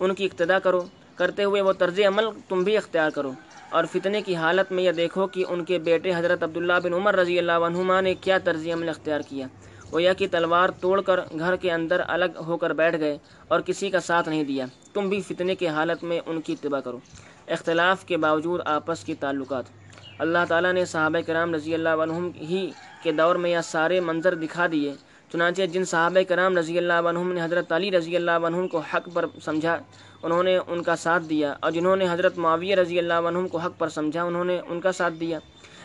[0.00, 0.80] ان کی اقتدا کرو۔
[1.14, 3.32] کرتے ہوئے وہ طرز عمل تم بھی اختیار کرو۔
[3.70, 7.16] اور فتنے کی حالت میں یہ دیکھو کہ ان کے بیٹے حضرت عبداللہ بن عمر
[7.16, 9.46] رضی اللہ عنہما نے کیا طرز عمل اختیار کیا۔
[9.92, 13.18] وہ یہ کہ تلوار توڑ کر گھر کے اندر الگ ہو کر بیٹھ گئے
[13.48, 16.80] اور کسی کا ساتھ نہیں دیا۔ تم بھی فتنے کی حالت میں ان کی اتباع
[16.80, 16.98] کرو۔
[17.48, 19.64] اختلاف کے باوجود آپس کی تعلقات۔
[20.18, 22.70] اللہ تعالیٰ نے صحابہ کرام رضی اللہ عنہم ہی
[23.02, 24.92] کے دور میں یہ سارے منظر دکھا دیے۔
[25.32, 29.08] چنانچہ جن صحابہ کرام رضی اللہ عنہم نے حضرت علی رضی اللہ عنہم کو حق
[29.14, 29.78] پر سمجھا،
[30.22, 33.58] انہوں نے ان کا ساتھ دیا۔ اور جنہوں نے حضرت معاویہ رضی اللہ عنہم کو
[33.58, 35.38] حق پر سمجھا، انہوں نے ان کا ساتھ دیا۔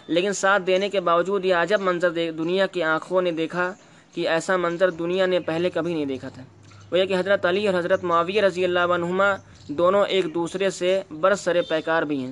[0.08, 3.74] لیکن ساتھ دینے کے باوجود یہ عجب منظر دنیا کی آنکھوں نے دیکھا
[4.16, 6.44] کہ ایسا منظر دنیا نے پہلے کبھی نہیں دیکھا تھا۔
[6.92, 9.36] وہ یہ کہ حضرت علی اور حضرت معاویہ رضی اللہ عنہما
[9.68, 12.32] دونوں ایک دوسرے سے برس سرے پیکار بھی ہیں۔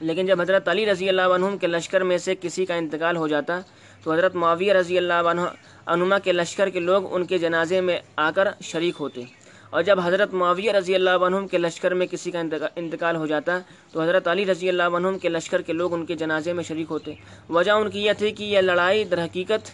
[0.00, 3.28] لیکن جب حضرت علی رضی اللہ عنہم کے لشکر میں سے کسی کا انتقال ہو
[3.28, 3.60] جاتا،
[4.02, 5.40] تو حضرت معاویہ رضی اللہ عنہ
[5.86, 9.22] عنما کے لشکر کے لوگ ان کے جنازے میں آ کر شریک ہوتے۔
[9.70, 12.42] اور جب حضرت معاویہ رضی اللہ عنہم کے لشکر میں کسی کا
[12.76, 13.58] انتقال ہو جاتا،
[13.92, 16.86] تو حضرت علی رضی اللہ عنہم کے لشکر کے لوگ ان کے جنازے میں شریک
[16.90, 17.14] ہوتے۔
[17.48, 19.70] وجہ ان کی یہ تھی کہ یہ لڑائی در حقیقت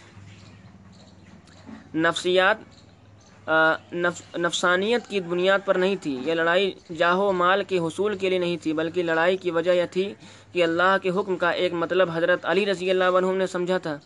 [1.93, 2.69] نفسیات
[4.37, 8.57] نفسانیت کی بنیاد پر نہیں تھی۔ یہ لڑائی جاہو مال کے حصول کے لیے نہیں
[8.63, 10.13] تھی، بلکہ لڑائی کی وجہ یہ تھی
[10.53, 13.97] کہ اللہ کے حکم کا ایک مطلب حضرت علی رضی اللہ عنہ نے سمجھا تھا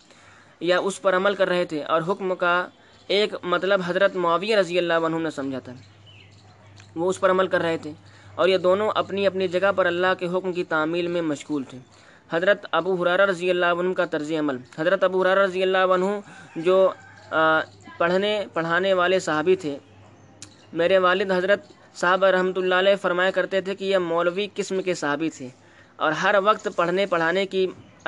[0.61, 2.67] یا اس پر عمل کر رہے تھے، اور حکم کا
[3.09, 5.73] ایک مطلب حضرت معاویہ رضی اللہ عنہ نے سمجھا تھا۔
[6.95, 7.91] وہ اس پر عمل کر رہے تھے،
[8.35, 11.77] اور یہ دونوں اپنی اپنی جگہ پر اللہ کے حکم کی تعمیل میں مشغول تھے۔
[12.29, 16.05] حضرت ابو حرارہ رضی اللہ عنہ کا طرز عمل۔ حضرت ابو حرارہ رضی اللہ عنہ
[16.57, 16.77] جو
[17.97, 19.77] پڑھنے، پڑھانے والے صحابی تھے۔
[20.73, 24.93] میرے والد حضرت صاحب رحمۃ اللہ علیہ فرمایا کرتے تھے کہ یہ مولوی قسم کے
[24.93, 25.47] صحابی تھے
[25.99, 27.65] اور ہر وقت پڑھنے، پڑھانے کی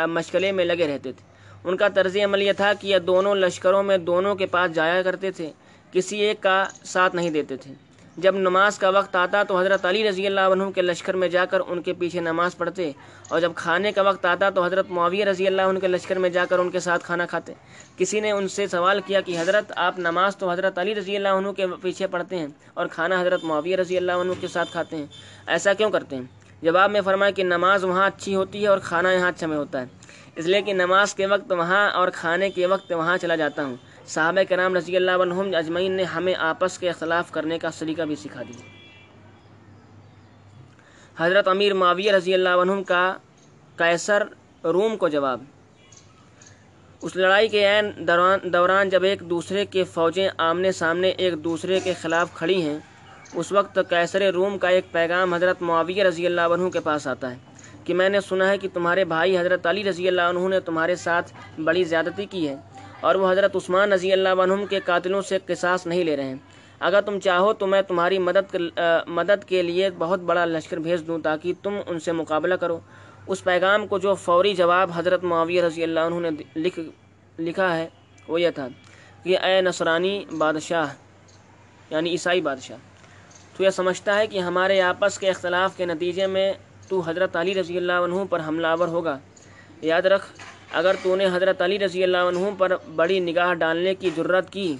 [0.07, 1.25] مشغلے میں لگے رہتے تھے۔
[1.63, 5.01] ان کا طرز عمل یہ تھا کہ یہ دونوں لشکروں میں دونوں کے پاس جایا
[5.01, 5.51] کرتے تھے،
[5.91, 7.73] کسی ایک کا ساتھ نہیں دیتے تھے۔
[8.17, 11.45] جب نماز کا وقت آتا تو حضرت علی رضی اللہ عنہ کے لشکر میں جا
[11.45, 12.91] کر ان کے پیچھے نماز پڑھتے
[13.29, 16.29] اور جب کھانے کا وقت آتا تو حضرت معاویہ رضی اللہ عنہ کے لشکر میں
[16.29, 17.53] جا کر ان کے ساتھ کھانا کھاتے۔
[17.97, 21.29] کسی نے ان سے سوال کیا کہ حضرت آپ نماز تو حضرت علی رضی اللہ
[21.29, 24.95] عنہ کے پیچھے پڑھتے ہیں اور کھانا حضرت معاویہ رضی اللہ عنہ کے ساتھ کھاتے
[24.95, 25.05] ہیں۔
[25.47, 26.23] ایسا کیوں کرتے ہیں؟
[26.61, 29.81] جواب میں فرمایا کہ نماز وہاں اچھی ہوتی ہے اور کھانا یہاں اچھا میں ہوتا
[29.81, 29.85] ہے۔
[30.35, 33.75] اس لیے کہ نماز کے وقت وہاں اور کھانے کے وقت وہاں چلا جاتا ہوں۔
[34.07, 38.15] صحابہ کرام رضی اللہ عنہم اجمعین نے ہمیں آپس کے اختلاف کرنے کا سلیقہ بھی
[38.15, 38.65] سکھا دیا۔
[41.17, 43.13] حضرت امیر معاویہ رضی اللہ عنہ کا
[43.77, 44.23] کیسر
[44.63, 45.43] روم کو جواب۔
[47.01, 51.79] اس لڑائی کے عین دوران دوران جب ایک دوسرے کے فوجیں آمنے سامنے ایک دوسرے
[51.79, 52.77] کے خلاف کھڑی ہیں،
[53.33, 57.31] اس وقت کیسر روم کا ایک پیغام حضرت معاویہ رضی اللہ عنہ کے پاس آتا
[57.31, 57.37] ہے
[57.83, 60.95] کہ میں نے سنا ہے کہ تمہارے بھائی حضرت علی رضی اللہ عنہ نے تمہارے
[60.95, 62.55] ساتھ بڑی زیادتی کی ہے۔
[63.01, 66.35] اور وہ حضرت عثمان رضی اللہ عنہ کے قاتلوں سے قصاص نہیں لے رہے ہیں۔
[66.79, 68.55] اگر تم چاہو تو میں تمہاری مدد
[69.07, 72.79] مدد کے لیے بہت بڑا لشکر بھیج دوں تاکہ تم ان سے مقابلہ کرو۔
[73.27, 76.79] اس پیغام کو جو فوری جواب حضرت معاویہ رضی اللہ عنہ نے لکھ
[77.39, 77.87] لکھا ہے،
[78.27, 78.67] وہ یہ تھا
[79.23, 80.93] کہ اے نصرانی بادشاہ
[81.89, 82.77] یعنی عیسائی بادشاہ،
[83.57, 86.51] تو یہ سمجھتا ہے کہ ہمارے آپس کے اختلاف کے نتیجے میں
[86.87, 89.17] تو حضرت علی رضی اللہ عنہ پر حملہ آور ہوگا۔
[89.81, 90.25] یاد رکھ
[90.73, 94.75] اگر تو نے حضرت علی رضی اللہ عنہ پر بڑی نگاہ ڈالنے کی ضرورت کی،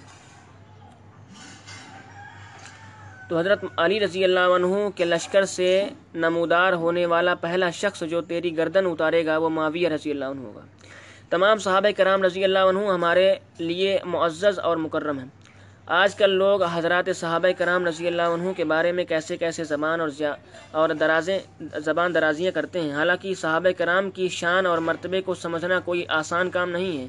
[3.29, 5.69] تو حضرت علی رضی اللہ عنہ کے لشکر سے
[6.15, 10.41] نمودار ہونے والا پہلا شخص جو تیری گردن اتارے گا وہ معاویہ رضی اللہ عنہ
[10.41, 10.61] ہوگا۔
[11.29, 15.27] تمام صحابہ کرام رضی اللہ عنہ ہمارے لیے معزز اور مکرم ہیں۔
[15.95, 20.01] آج کل لوگ حضرات صحابہ کرام رضی اللہ عنہ کے بارے میں کیسے کیسے زبان
[20.01, 20.09] اور
[20.71, 21.37] اور درازیں
[21.85, 26.49] زبان درازیاں کرتے ہیں۔ حالانکہ صحابہ کرام کی شان اور مرتبے کو سمجھنا کوئی آسان
[26.49, 27.07] کام نہیں ہے۔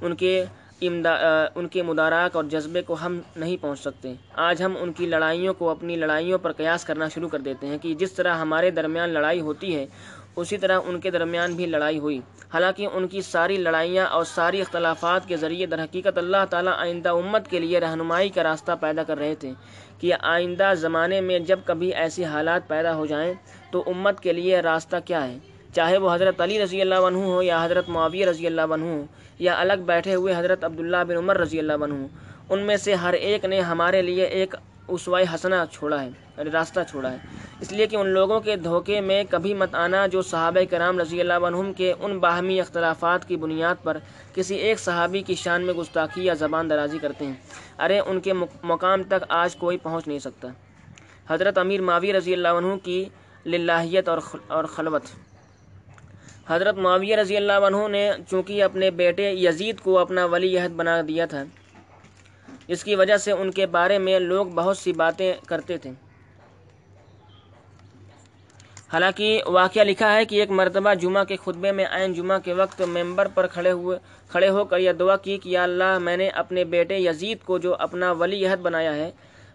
[0.00, 0.44] ان کے
[0.80, 4.12] ان کے مداراک اور جذبے کو ہم نہیں پہنچ سکتے۔
[4.48, 7.78] آج ہم ان کی لڑائیوں کو اپنی لڑائیوں پر قیاس کرنا شروع کر دیتے ہیں
[7.78, 9.86] کہ جس طرح ہمارے درمیان لڑائی ہوتی ہے
[10.40, 12.20] اسی طرح ان کے درمیان بھی لڑائی ہوئی۔
[12.52, 17.08] حالانکہ ان کی ساری لڑائیاں اور ساری اختلافات کے ذریعے در حقیقت اللہ تعالیٰ آئندہ
[17.08, 19.52] امت کے لیے رہنمائی کا راستہ پیدا کر رہے تھے
[20.00, 23.32] کہ آئندہ زمانے میں جب کبھی ایسی حالات پیدا ہو جائیں
[23.70, 25.38] تو امت کے لیے راستہ کیا ہے؟
[25.74, 29.04] چاہے وہ حضرت علی رضی اللہ عنہ ہو یا حضرت معاویہ رضی اللہ عنہ ہو
[29.38, 32.06] یا الگ بیٹھے ہوئے حضرت عبداللہ بن عمر رضی اللہ عنہ
[32.48, 34.54] ان میں سے ہر ایک نے ہمارے لیے ایک
[34.88, 36.10] اسوائے حسنہ چھوڑا ہے،
[36.52, 37.18] راستہ چھوڑا ہے۔
[37.60, 41.20] اس لیے کہ ان لوگوں کے دھوکے میں کبھی مت آنا جو صحابہ کرام رضی
[41.20, 43.96] اللہ عنہم کے ان باہمی اختلافات کی بنیاد پر
[44.34, 47.34] کسی ایک صحابی کی شان میں گستاخی یا زبان درازی کرتے ہیں۔
[47.78, 48.32] ارے، ان کے
[48.62, 50.48] مقام تک آج کوئی پہنچ نہیں سکتا۔
[51.28, 53.04] حضرت امیر معاوی رضی اللہ عنہ کی
[53.46, 55.02] للہیت اور خلوت۔
[56.48, 61.00] حضرت معاویہ رضی اللہ عنہ نے چونکہ اپنے بیٹے یزید کو اپنا ولی عہد بنا
[61.08, 61.44] دیا تھا
[62.68, 65.90] جس کی وجہ سے ان کے بارے میں لوگ بہت سی باتیں کرتے تھے۔
[68.92, 72.80] حالانکہ واقعہ لکھا ہے کہ ایک مرتبہ جمعہ کے خطبے میں عین جمعہ کے وقت
[72.82, 76.28] ممبر پر کھڑے ہوئے کھڑے ہو کر یہ دعا کی کہ یا اللہ میں نے
[76.28, 79.10] اپنے بیٹے یزید کو جو اپنا ولی عہد بنایا ہے،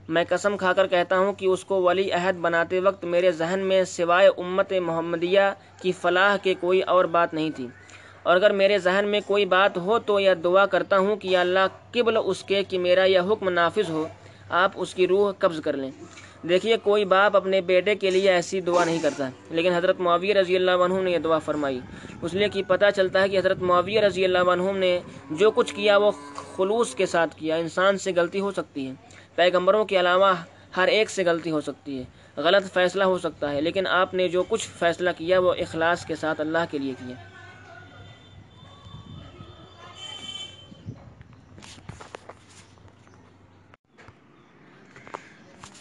[0.10, 3.60] میں قسم کھا کر کہتا ہوں کہ اس کو ولی عہد بناتے وقت میرے ذہن
[3.60, 5.50] میں سوائے امت محمدیہ
[5.82, 7.68] کی فلاح کے کوئی اور بات نہیں تھی۔
[8.24, 11.42] اور اگر میرے ذہن میں کوئی بات ہو تو یہ دعا کرتا ہوں کہ یا
[11.42, 14.08] اللہ قبل اس کے کہ میرا یہ حکم نافذ ہو،
[14.50, 15.92] آپ اس کی روح قبض کر لیں۔
[16.50, 20.56] دیکھیے، کوئی باپ اپنے بیٹے کے لیے ایسی دعا نہیں کرتا۔ لیکن حضرت معاویہ رضی
[20.56, 21.80] اللہ عنہ نے یہ دعا فرمائی۔
[22.22, 25.00] اس لیے کہ پتہ چلتا ہے کہ حضرت معاویہ رضی اللہ عنہ نے
[25.32, 26.12] جو کچھ کیا، وہ
[26.56, 28.94] خلوص کے ساتھ کیا۔ انسان سے غلطی ہو سکتی ہے۔
[29.36, 30.34] پیغمبروں کے علاوہ
[30.78, 32.04] ہر ایک سے غلطی ہو سکتی ہے۔
[32.38, 36.16] غلط فیصلہ ہو سکتا ہے، لیکن آپ نے جو کچھ فیصلہ کیا، وہ اخلاص کے
[36.16, 37.33] ساتھ اللہ کے لیے کیا۔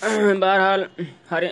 [0.40, 0.82] بہرحال
[1.30, 1.42] ہر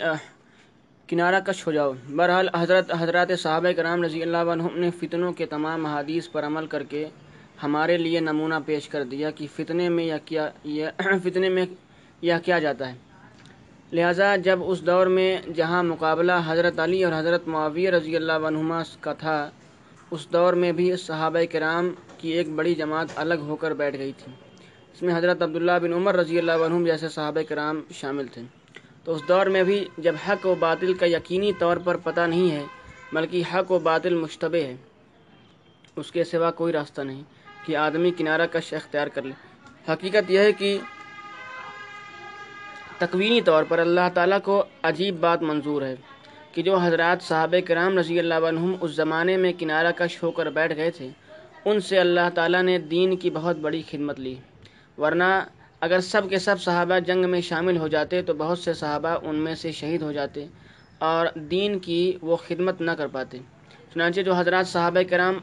[1.09, 5.47] کنارہ کش ہو جاؤ۔ بہرحال، حضرت، حضرات صحابہ کرام رضی اللہ عنہ نے فتنوں کے
[5.47, 7.05] تمام حادیث پر عمل کر کے
[7.63, 10.49] ہمارے لیے نمونہ پیش کر دیا کہ فتنے میں یا کیا
[11.25, 11.65] فتنے میں
[12.23, 12.97] یا کیا جاتا ہے۔
[13.93, 18.83] لہٰذا، جب اس دور میں جہاں مقابلہ حضرت علی اور حضرت معاویہ رضی اللہ عنہما
[19.01, 19.39] کا تھا،
[20.11, 24.13] اس دور میں بھی صحابہ کرام کی ایک بڑی جماعت الگ ہو کر بیٹھ گئی
[24.19, 24.33] تھی۔
[25.01, 28.43] اس میں حضرت عبداللہ بن عمر رضی اللہ عنہ جیسے صحابہ کرام شامل تھے۔
[29.05, 32.51] تو اس دور میں بھی جب حق و باطل کا یقینی طور پر پتہ نہیں
[32.51, 32.65] ہے،
[33.13, 34.75] بلکہ حق و باطل مشتبہ ہے،
[35.97, 37.23] اس کے سوا کوئی راستہ نہیں
[37.67, 39.33] کہ آدمی کنارہ کش اختیار کر لے۔
[39.93, 40.77] حقیقت یہ ہے کہ
[42.99, 45.95] تقوینی طور پر اللہ تعالیٰ کو عجیب بات منظور ہے
[46.53, 50.51] کہ جو حضرات صحابہ کرام رضی اللہ عنہم اس زمانے میں کنارہ کش ہو کر
[50.51, 51.09] بیٹھ گئے تھے،
[51.65, 54.37] ان سے اللہ تعالیٰ نے دین کی بہت بڑی خدمت لی۔
[55.01, 55.25] ورنہ
[55.81, 59.37] اگر سب کے سب صحابہ جنگ میں شامل ہو جاتے تو بہت سے صحابہ ان
[59.45, 60.47] میں سے شہید ہو جاتے
[61.11, 63.39] اور دین کی وہ خدمت نہ کر پاتے۔
[63.93, 65.39] چنانچہ جو حضرات صحابہ کرام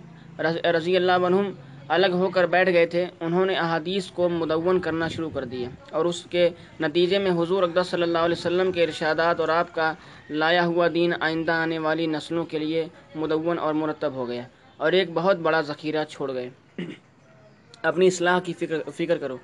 [0.76, 1.52] رضی اللہ عنہم
[1.88, 5.70] الگ ہو کر بیٹھ گئے تھے، انہوں نے احادیث کو مدون کرنا شروع کر دیا
[5.92, 6.48] اور اس کے
[6.80, 9.92] نتیجے میں حضور اقدس صلی اللہ علیہ وسلم کے ارشادات اور آپ کا
[10.30, 12.86] لایا ہوا دین آئندہ آنے والی نسلوں کے لیے
[13.16, 14.44] مدون اور مرتب ہو گیا
[14.80, 16.50] اور ایک بہت بڑا ذخیرہ چھوڑ گئے۔
[17.84, 19.38] اپنی اصلاح کی فکر فکر کرو۔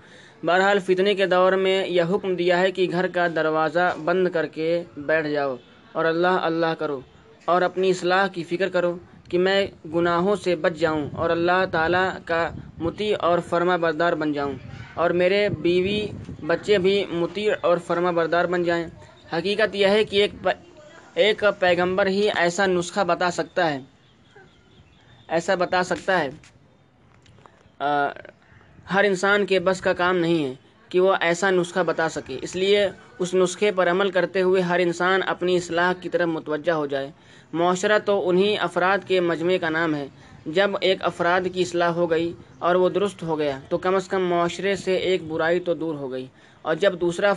[0.43, 4.45] بہرحال فتنے کے دور میں یہ حکم دیا ہے کہ گھر کا دروازہ بند کر
[4.47, 4.67] کے
[4.97, 5.55] بیٹھ جاؤ
[5.91, 6.99] اور اللہ اللہ کرو
[7.45, 8.97] اور اپنی اصلاح کی فکر کرو
[9.29, 14.33] کہ میں گناہوں سے بچ جاؤں اور اللہ تعالیٰ کا متی اور فرما بردار بن
[14.33, 14.53] جاؤں
[14.93, 15.99] اور میرے بیوی
[16.47, 18.85] بچے بھی متی اور فرما بردار بن جائیں۔
[19.33, 20.47] حقیقت یہ ہے کہ ایک
[21.15, 23.79] ایک پیغمبر ہی ایسا نسخہ بتا سکتا ہے۔
[25.27, 26.29] ایسا بتا سکتا ہے۔
[28.93, 30.53] ہر انسان کے بس کا کام نہیں ہے
[30.89, 32.87] کہ وہ ایسا نسخہ بتا سکے۔ اس لیے
[33.19, 37.09] اس نسخے پر عمل کرتے ہوئے ہر انسان اپنی اصلاح کی طرف متوجہ ہو جائے۔
[37.53, 40.07] معاشرہ تو انہی افراد کے مجمع کا نام ہے۔
[40.45, 44.07] جب ایک افراد کی اصلاح ہو گئی اور وہ درست ہو گیا، تو کم از
[44.07, 46.25] کم معاشرے سے ایک برائی تو دور ہو گئی۔
[46.61, 47.33] اور جب دوسرا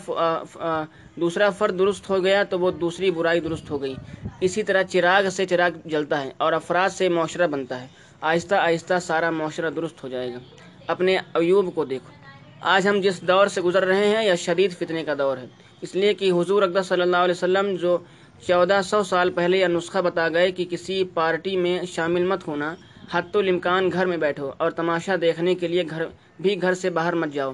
[1.16, 3.94] دوسرا فرد درست ہو گیا، تو وہ دوسری برائی درست ہو گئی۔
[4.40, 7.86] اسی طرح چراغ سے چراغ جلتا ہے اور افراد سے معاشرہ بنتا ہے۔
[8.20, 10.38] آہستہ آہستہ سارا معاشرہ درست ہو جائے گا۔
[10.86, 12.12] اپنے ایوب کو دیکھو۔
[12.60, 15.46] آج ہم جس دور سے گزر رہے ہیں یا شدید فتنے کا دور ہے۔
[15.80, 17.98] اس لیے کہ حضور اقدس صلی اللہ علیہ وسلم جو
[18.46, 22.74] چودہ سو سال پہلے یہ نسخہ بتا گئے کہ کسی پارٹی میں شامل مت ہونا
[23.12, 26.02] حت الامکان گھر میں بیٹھو اور تماشا دیکھنے کے لیے گھر
[26.40, 27.52] بھی گھر سے باہر مت جاؤ۔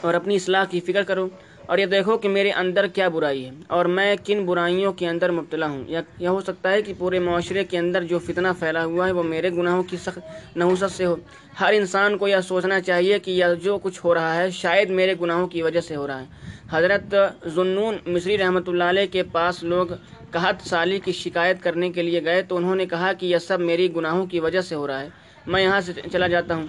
[0.00, 1.28] اور اپنی اصلاح کی فکر کرو۔
[1.66, 5.30] اور یہ دیکھو کہ میرے اندر کیا برائی ہے اور میں کن برائیوں کے اندر
[5.30, 8.84] مبتلا ہوں۔ یا یہ ہو سکتا ہے کہ پورے معاشرے کے اندر جو فتنہ پھیلا
[8.84, 11.16] ہوا ہے وہ میرے گناہوں کی سخت نحوست سے ہو۔
[11.60, 15.14] ہر انسان کو یہ سوچنا چاہیے کہ یہ جو کچھ ہو رہا ہے شاید میرے
[15.20, 16.26] گناہوں کی وجہ سے ہو رہا ہے۔
[16.70, 17.14] حضرت
[17.46, 19.86] ضنون مصری رحمۃ اللہ علیہ کے پاس لوگ
[20.30, 23.60] قحط سالی کی شکایت کرنے کے لیے گئے تو انہوں نے کہا کہ یہ سب
[23.60, 25.08] میری گناہوں کی وجہ سے ہو رہا ہے۔
[25.46, 26.66] میں یہاں سے چلا جاتا ہوں۔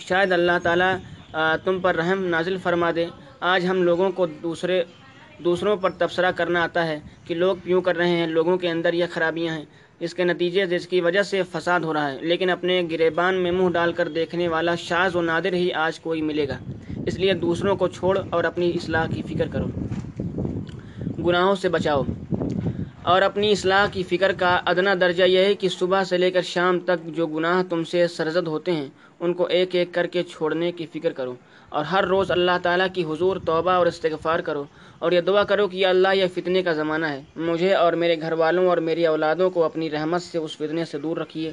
[0.00, 0.96] شاید اللہ تعالیٰ
[1.64, 3.06] تم پر رحم نازل فرما دے۔
[3.46, 4.82] آج ہم لوگوں کو دوسرے
[5.38, 8.92] دوسروں پر تبصرہ کرنا آتا ہے کہ لوگ کیوں کر رہے ہیں، لوگوں کے اندر
[8.92, 9.64] یہ خرابیاں ہیں۔
[10.00, 13.52] اس کے نتیجے جس کی وجہ سے فساد ہو رہا ہے۔ لیکن اپنے گریبان میں
[13.52, 16.58] منہ ڈال کر دیکھنے والا شاز و نادر ہی آج کوئی ملے گا۔
[17.06, 19.66] اس لیے دوسروں کو چھوڑ اور اپنی اصلاح کی فکر کرو۔
[21.28, 22.02] گناہوں سے بچاؤ۔
[23.02, 26.42] اور اپنی اصلاح کی فکر کا ادنا درجہ یہ ہے کہ صبح سے لے کر
[26.42, 28.86] شام تک جو گناہ تم سے سرزد ہوتے ہیں،
[29.20, 31.34] ان کو ایک ایک کر کے چھوڑنے کی فکر کرو۔
[31.74, 34.64] اور ہر روز اللہ تعالیٰ کی حضور توبہ اور استغفار کرو
[34.98, 38.32] اور یہ دعا کرو کہ اللہ یہ فتنے کا زمانہ ہے۔ مجھے اور میرے گھر
[38.42, 41.50] والوں اور میری اولادوں کو اپنی رحمت سے اس فتنے سے دور رکھیے۔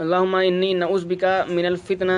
[0.00, 2.12] اللہ انی نعوذ بکا من الفتنہ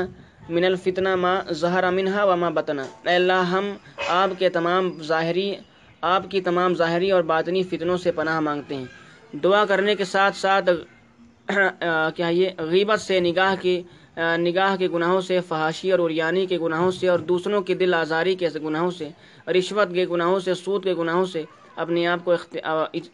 [0.48, 3.72] من الفتنہ ما ظہر منہا و ما بطنا اے اللہ، ہم
[4.10, 5.52] آپ کے تمام ظاہری،
[6.14, 10.36] آپ کی تمام ظاہری اور باطنی فتنوں سے پناہ مانگتے ہیں۔ دعا کرنے کے ساتھ
[10.36, 10.70] ساتھ
[12.16, 13.82] کیا یہ، غیبت سے نگاہ کی
[14.18, 18.34] نگاہ کے گناہوں سے، فحاشی اور اریانی کے گناہوں سے، اور دوسروں کی دل آزاری
[18.34, 19.08] کے گناہوں سے
[19.50, 21.44] رشوت کے گناہوں سے، سود کے گناہوں سے
[21.76, 22.34] اپنے آپ کو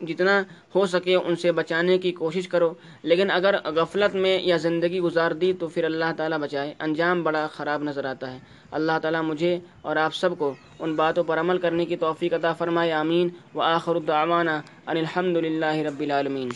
[0.01, 0.43] جتنا
[0.75, 5.31] ہو سکے ان سے بچانے کی کوشش کرو۔ لیکن اگر غفلت میں یا زندگی گزار
[5.31, 8.39] دی تو پھر اللہ تعالیٰ بچائے۔ انجام بڑا خراب نظر آتا ہے۔
[8.71, 12.53] اللہ تعالیٰ مجھے اور آپ سب کو ان باتوں پر عمل کرنے کی توفیق عطا
[12.53, 16.49] فرمائے۔ آمین۔ و آخر الدعوانا ان الحمد للہ رب العالمین۔